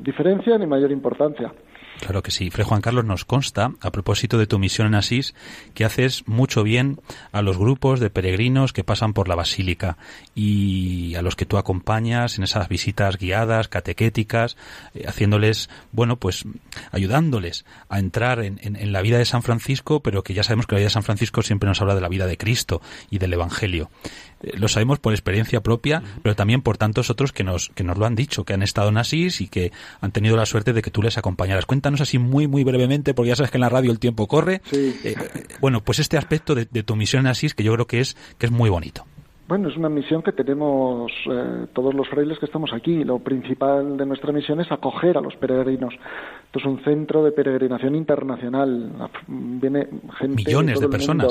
[0.00, 1.52] diferencia ni mayor importancia.
[2.00, 2.50] Claro que sí.
[2.50, 5.34] Fray Juan Carlos nos consta, a propósito de tu misión en Asís,
[5.74, 7.00] que haces mucho bien
[7.32, 9.98] a los grupos de peregrinos que pasan por la basílica
[10.34, 14.56] y a los que tú acompañas en esas visitas guiadas, catequéticas,
[14.94, 16.44] eh, haciéndoles, bueno, pues
[16.92, 20.66] ayudándoles a entrar en, en- en la vida de San Francisco, pero que ya sabemos
[20.66, 22.80] que la vida de San Francisco siempre nos habla de la vida de Cristo
[23.10, 23.90] y del Evangelio.
[24.42, 27.98] Eh, Lo sabemos por experiencia propia, pero también por tantos otros que nos, que nos
[27.98, 30.82] lo han dicho, que han estado en Asís y que han tenido la suerte de
[30.82, 31.66] que tú les acompañaras.
[31.66, 34.60] Cuéntanos así muy, muy brevemente, porque ya sabes que en la radio el tiempo corre.
[34.72, 35.14] Eh, eh,
[35.60, 38.16] bueno, pues este aspecto de, de tu misión en Asís que yo creo que es,
[38.38, 39.04] que es muy bonito.
[39.48, 43.02] Bueno, es una misión que tenemos eh, todos los frailes que estamos aquí.
[43.02, 45.94] Lo principal de nuestra misión es acoger a los peregrinos.
[46.44, 49.08] Esto es un centro de peregrinación internacional.
[49.26, 51.28] Viene gente Millones todo de el mundo.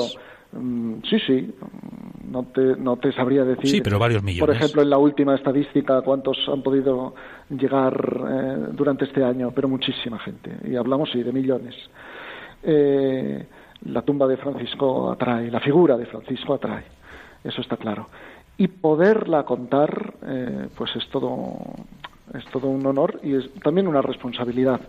[0.52, 1.54] Mm, Sí, sí.
[2.30, 3.66] No te, no te sabría decir.
[3.68, 4.56] Sí, pero varios Por millones.
[4.56, 7.14] ejemplo, en la última estadística, cuántos han podido
[7.48, 7.94] llegar
[8.28, 10.50] eh, durante este año, pero muchísima gente.
[10.64, 11.74] Y hablamos, sí, de millones.
[12.62, 13.46] Eh,
[13.86, 16.84] la tumba de Francisco atrae, la figura de Francisco atrae,
[17.44, 18.08] eso está claro.
[18.58, 21.56] Y poderla contar, eh, pues es todo,
[22.34, 24.80] es todo un honor y es también una responsabilidad.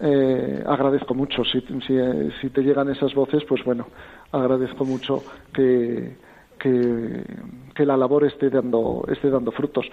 [0.00, 3.86] Eh, agradezco mucho, si, si, eh, si te llegan esas voces, pues bueno,
[4.32, 6.16] agradezco mucho que,
[6.58, 7.22] que,
[7.74, 9.86] que la labor esté dando, esté dando frutos.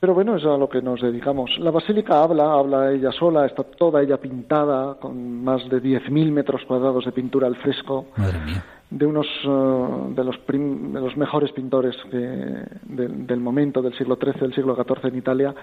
[0.00, 1.58] Pero bueno, es a lo que nos dedicamos.
[1.58, 6.62] La basílica habla, habla ella sola, está toda ella pintada, con más de 10.000 metros
[6.66, 8.64] cuadrados de pintura al fresco, Madre mía.
[8.90, 13.94] de unos eh, de, los prim- de los mejores pintores que- del- del momento, del
[13.96, 15.54] siglo XIII, del siglo XIV en Italia,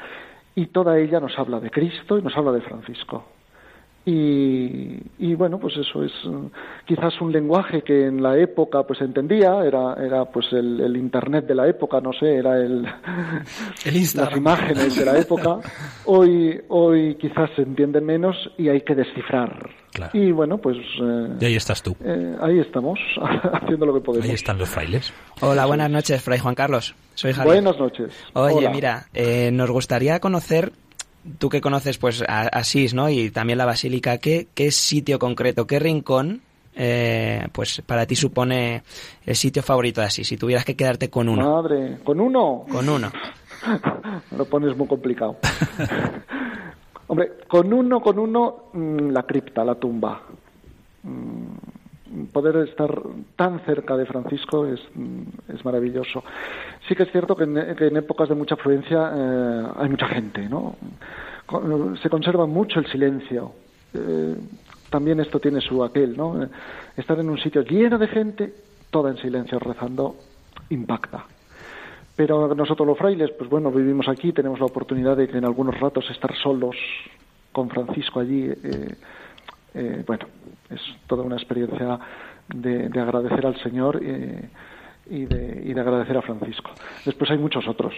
[0.55, 3.23] y toda ella nos habla de Cristo y nos habla de Francisco.
[4.07, 6.49] Y, y bueno, pues eso es eh,
[6.85, 11.47] quizás un lenguaje que en la época pues entendía, era, era pues el, el internet
[11.47, 12.83] de la época, no sé, era el,
[14.15, 15.57] las imágenes de la época.
[16.05, 19.69] Hoy, hoy quizás se entiende menos y hay que descifrar.
[20.11, 21.95] Y bueno, pues eh, Y ahí estás tú.
[22.03, 22.99] eh, ahí estamos,
[23.53, 24.27] haciendo lo que podemos.
[24.27, 25.13] Ahí están los frailes.
[25.41, 26.93] Hola, buenas noches, Fray Juan Carlos.
[27.13, 27.61] Soy Javier.
[27.63, 28.11] Buenas noches.
[28.33, 28.69] Oye, Hola.
[28.71, 30.73] mira, eh, nos gustaría conocer,
[31.38, 33.09] tú que conoces pues a- Asís, ¿no?
[33.09, 36.41] Y también la Basílica, ¿qué, qué sitio concreto, qué rincón,
[36.76, 38.84] eh, pues para ti supone
[39.26, 40.28] el sitio favorito de Asís?
[40.28, 41.49] Si tuvieras que quedarte con uno.
[41.49, 42.65] Madre, ¿con uno?
[42.69, 43.11] Con uno.
[44.38, 45.38] Lo pones muy complicado.
[47.07, 50.21] Hombre, con uno, con uno, mm, la cripta, la tumba.
[52.31, 53.01] Poder estar
[53.35, 56.23] tan cerca de Francisco es, mm, es maravilloso.
[56.87, 60.07] Sí que es cierto que en, que en épocas de mucha afluencia eh, hay mucha
[60.07, 60.75] gente, ¿no?
[62.01, 63.53] Se conserva mucho el silencio.
[63.93, 64.35] Eh,
[64.89, 66.43] también esto tiene su aquel, ¿no?
[66.43, 66.47] Eh,
[66.95, 68.53] Estar en un sitio lleno de gente,
[68.89, 70.15] toda en silencio rezando,
[70.69, 71.25] impacta.
[72.15, 75.77] Pero nosotros los frailes, pues bueno, vivimos aquí, tenemos la oportunidad de que en algunos
[75.79, 76.77] ratos estar solos
[77.51, 78.95] con Francisco allí, eh,
[79.76, 80.26] eh, bueno,
[80.69, 81.99] es toda una experiencia
[82.53, 84.49] de, de agradecer al Señor eh,
[85.09, 86.71] y, de, y de agradecer a Francisco.
[87.05, 87.93] Después hay muchos otros.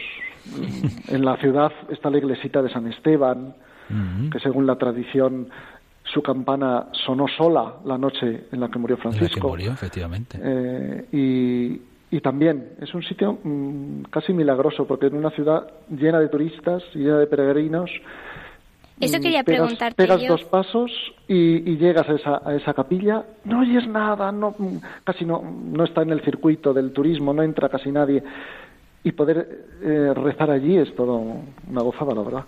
[1.09, 3.53] En la ciudad está la iglesita de San Esteban,
[4.32, 5.47] que según la tradición
[6.03, 9.47] su campana sonó sola la noche en la que murió En la que Francisco.
[9.47, 10.38] murió, efectivamente.
[10.41, 16.19] Eh, y, y también es un sitio mm, casi milagroso, porque en una ciudad llena
[16.19, 17.89] de turistas, llena de peregrinos.
[18.99, 20.29] Eso quería pegas- preguntarte Pegas yo.
[20.29, 20.91] dos pasos
[21.27, 24.55] y, y llegas a esa, a esa capilla, no oyes nada, no,
[25.03, 28.23] casi no, no está en el circuito del turismo, no entra casi nadie.
[29.03, 31.15] Y poder eh, rezar allí es todo
[31.69, 32.43] una gozada, la verdad.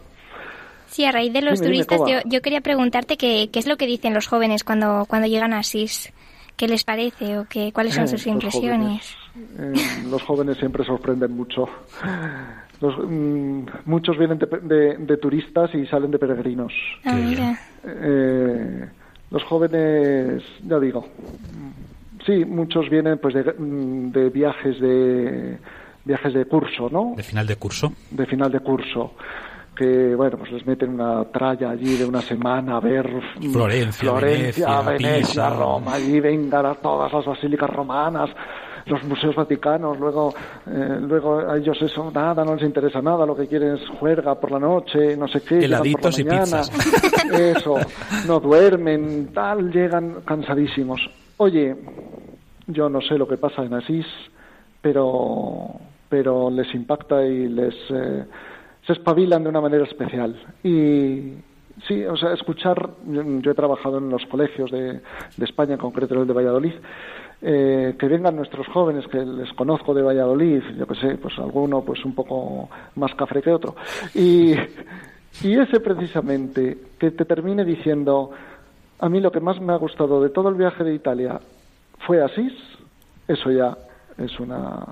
[0.87, 3.77] Sí, a raíz de los Dime, turistas, yo, yo quería preguntarte qué, qué es lo
[3.77, 6.11] que dicen los jóvenes cuando, cuando llegan a Asís.
[6.57, 9.15] ¿Qué les parece o qué, cuáles son Eh, sus los impresiones?
[9.57, 9.73] Eh,
[10.09, 11.69] los jóvenes siempre sorprenden mucho.
[12.81, 16.71] Los, mm, muchos vienen de, de- de turistas y salen de peregrinos.
[17.05, 17.59] Ah, mira.
[17.85, 18.87] Eh,
[19.31, 25.57] los jóvenes, ya digo, mm, sí, muchos vienen pues de, mm, de viajes de
[26.05, 27.13] viajes de curso, ¿no?
[27.17, 27.91] De final de curso.
[28.11, 29.13] de final de curso
[29.75, 33.07] que bueno pues les meten una tralla allí de una semana a ver
[33.51, 35.49] Florencia, Florencia, Venecia, Venecia, Pisa.
[35.51, 38.29] Roma allí vengan a todas las basílicas romanas
[38.89, 40.33] los museos vaticanos luego
[40.67, 44.35] eh, luego a ellos eso nada no les interesa nada lo que quieren es juerga
[44.35, 46.43] por la noche no sé qué llegan por la Heladitos y mañana.
[46.43, 46.71] pizzas.
[47.39, 47.75] eso
[48.27, 50.99] no duermen tal llegan cansadísimos
[51.37, 51.75] oye
[52.67, 54.05] yo no sé lo que pasa en Asís
[54.81, 55.69] pero
[56.09, 58.25] pero les impacta y les eh,
[58.85, 61.33] se espabilan de una manera especial y
[61.87, 65.01] sí o sea escuchar yo, yo he trabajado en los colegios de,
[65.37, 66.73] de España en concreto en el de Valladolid
[67.41, 71.81] eh, que vengan nuestros jóvenes que les conozco de Valladolid yo que sé pues alguno
[71.81, 73.75] pues un poco más cafre que otro
[74.13, 74.53] y
[75.43, 78.31] y ese precisamente que te termine diciendo
[78.99, 81.39] a mí lo que más me ha gustado de todo el viaje de Italia
[82.05, 82.53] fue Asís
[83.27, 83.77] eso ya
[84.17, 84.85] es una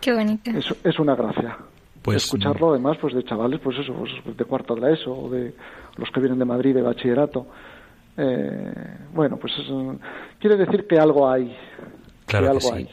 [0.00, 0.50] Qué bonito.
[0.50, 1.58] es, es una gracia.
[2.02, 5.28] Pues, Escucharlo además pues de chavales, pues eso, pues de cuarto de la ESO, o
[5.28, 5.54] de
[5.96, 7.46] los que vienen de Madrid de bachillerato.
[8.16, 8.72] Eh,
[9.12, 9.52] bueno, pues
[10.38, 11.56] quiere decir que algo hay.
[12.26, 12.74] Claro que algo sí.
[12.74, 12.88] hay.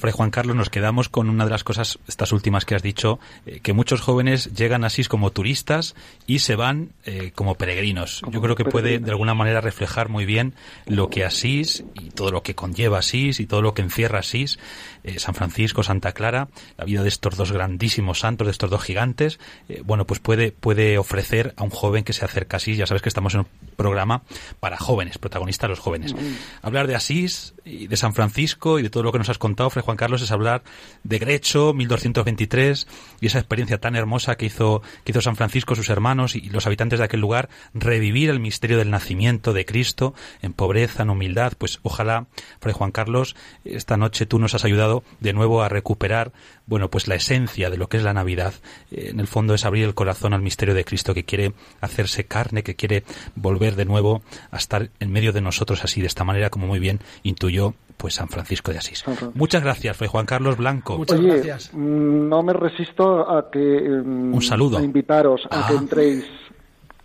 [0.00, 3.20] Fray Juan Carlos, nos quedamos con una de las cosas, estas últimas que has dicho,
[3.44, 5.94] eh, que muchos jóvenes llegan a Asís como turistas
[6.26, 8.22] y se van eh, como peregrinos.
[8.30, 10.54] Yo creo que puede de alguna manera reflejar muy bien
[10.86, 14.58] lo que Asís y todo lo que conlleva Asís y todo lo que encierra Asís,
[15.04, 16.48] eh, San Francisco, Santa Clara,
[16.78, 19.38] la vida de estos dos grandísimos santos, de estos dos gigantes,
[19.84, 22.78] bueno, pues puede, puede ofrecer a un joven que se acerca a Asís.
[22.78, 23.46] Ya sabes que estamos en un
[23.76, 24.22] programa
[24.60, 26.14] para jóvenes, protagonistas los jóvenes.
[26.62, 29.68] Hablar de Asís y de San Francisco y de todo lo que nos has contado,
[29.68, 30.62] Fray Juan Carlos, es hablar
[31.04, 32.86] de Grecho, 1223,
[33.20, 36.66] y esa experiencia tan hermosa que hizo, que hizo San Francisco, sus hermanos y los
[36.66, 41.52] habitantes de aquel lugar, revivir el misterio del nacimiento de Cristo en pobreza, en humildad.
[41.58, 42.26] Pues ojalá,
[42.60, 46.32] Fray Juan Carlos, esta noche tú nos has ayudado de nuevo a recuperar,
[46.66, 48.54] bueno, pues la esencia de lo que es la Navidad.
[48.90, 52.24] Eh, En el fondo es abrir el corazón al misterio de Cristo que quiere hacerse
[52.24, 56.24] carne, que quiere volver de nuevo a estar en medio de nosotros así, de esta
[56.24, 58.98] manera, como muy bien intuyó pues San Francisco de Asís.
[59.00, 59.38] San Francisco.
[59.38, 60.94] Muchas gracias, Fray Juan Carlos Blanco.
[60.96, 61.42] Oye,
[61.72, 63.58] mm, no me resisto a que
[64.04, 64.78] mm, Un saludo.
[64.78, 65.78] a invitaros a que Ah.
[65.78, 66.24] entréis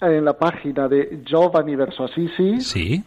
[0.01, 3.03] en la página de Giovanni verso Assisi Sí,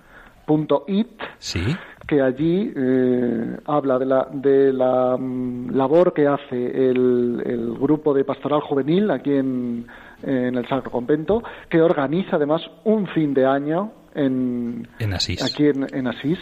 [0.46, 1.08] punto it
[1.38, 1.60] sí.
[2.06, 6.56] que allí eh, habla de la, de la mm, labor que hace
[6.90, 9.86] el, el grupo de pastoral juvenil aquí en,
[10.22, 15.42] en el Sacro Convento, que organiza además un fin de año en, En Asís.
[15.42, 16.38] aquí en, en Asís,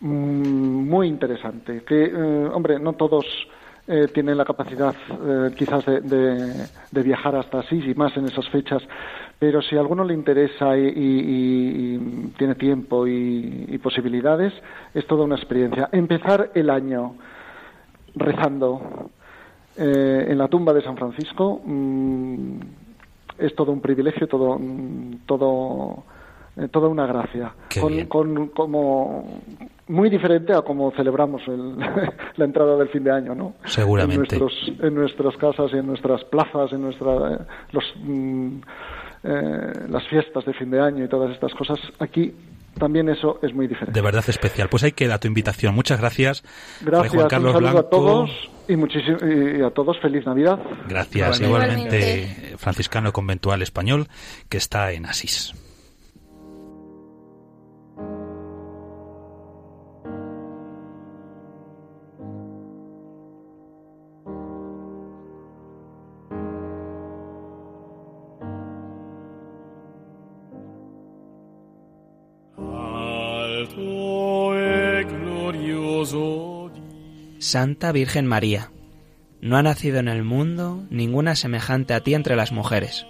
[0.00, 1.82] muy interesante.
[1.84, 3.24] Que, eh, hombre, no todos
[3.86, 8.26] eh, tienen la capacidad eh, quizás de, de- de viajar hasta Asís y más en
[8.26, 8.82] esas fechas,
[9.38, 14.52] pero si a alguno le interesa y, y- tiene tiempo y, y posibilidades,
[14.94, 15.88] es toda una experiencia.
[15.92, 17.14] Empezar el año
[18.14, 19.10] rezando
[19.76, 22.60] eh, en la tumba de San Francisco mm,
[23.38, 26.04] es todo un privilegio, todo, mm, todo,
[26.70, 27.54] toda una gracia.
[27.80, 29.40] Con, con- como
[29.90, 31.76] muy diferente a como celebramos el-
[32.36, 33.54] la entrada del fin de año, ¿no?
[33.64, 34.36] Seguramente.
[34.36, 37.38] En, nuestros, en nuestras casas y en nuestras plazas, en nuestra, eh,
[37.72, 38.58] los, mm,
[39.24, 41.78] eh, las fiestas de fin de año y todas estas cosas.
[41.98, 42.32] Aquí
[42.78, 43.92] también eso es muy diferente.
[43.98, 44.68] De verdad especial.
[44.68, 45.74] Pues ahí queda tu invitación.
[45.74, 46.42] Muchas gracias.
[46.80, 47.86] Gracias, Juan Carlos un saludo Blanco.
[47.86, 48.30] a todos
[48.68, 50.58] y, muchísimo, y a todos feliz Navidad.
[50.88, 51.40] Gracias.
[51.40, 54.06] Igualmente, franciscano conventual español
[54.48, 55.52] que está en Asís.
[77.50, 78.70] Santa Virgen María,
[79.40, 83.08] no ha nacido en el mundo ninguna semejante a ti entre las mujeres,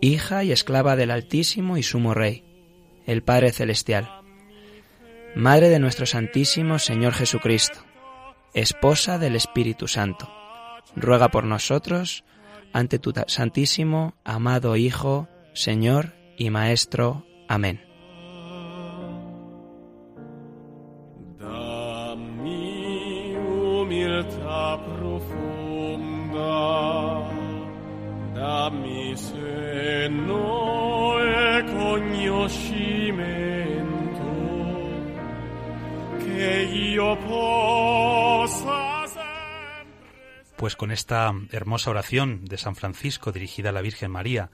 [0.00, 2.44] hija y esclava del Altísimo y Sumo Rey,
[3.06, 4.08] el Padre Celestial,
[5.34, 7.80] Madre de nuestro Santísimo Señor Jesucristo,
[8.54, 10.32] esposa del Espíritu Santo,
[10.94, 12.22] ruega por nosotros
[12.72, 17.26] ante tu Santísimo, amado Hijo, Señor y Maestro.
[17.48, 17.89] Amén.
[40.56, 44.50] Pues con esta hermosa oración de San Francisco dirigida a la Virgen María,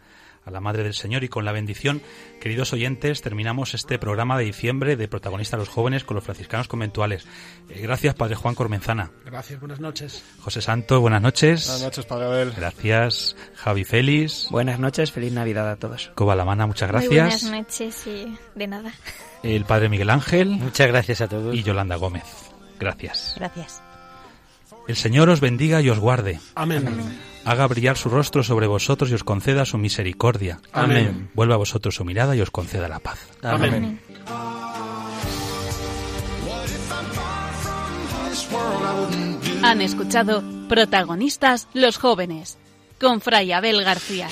[0.46, 2.00] a la Madre del Señor y con la bendición,
[2.40, 7.26] queridos oyentes, terminamos este programa de diciembre de Protagonistas los Jóvenes con los franciscanos conventuales.
[7.68, 9.10] Eh, gracias, Padre Juan Cormenzana.
[9.24, 10.24] Gracias, buenas noches.
[10.40, 11.66] José Santo, buenas noches.
[11.66, 12.52] Buenas noches, Padre Abel.
[12.56, 13.36] Gracias.
[13.56, 14.48] Javi Félix.
[14.50, 16.12] Buenas noches, feliz Navidad a todos.
[16.14, 17.42] Cobalamana, muchas Muy gracias.
[17.42, 18.92] buenas noches y de nada.
[19.42, 20.48] El Padre Miguel Ángel.
[20.50, 21.54] Muchas gracias a todos.
[21.54, 22.24] Y Yolanda Gómez.
[22.78, 23.34] Gracias.
[23.36, 23.82] Gracias.
[24.88, 26.40] El Señor os bendiga y os guarde.
[26.54, 26.84] Amén.
[27.44, 30.60] Haga brillar su rostro sobre vosotros y os conceda su misericordia.
[30.72, 31.30] Amén.
[31.34, 33.18] Vuelva a vosotros su mirada y os conceda la paz.
[33.42, 34.00] Amén.
[39.62, 42.58] Han escuchado Protagonistas los jóvenes
[43.00, 44.28] con Fray Abel García.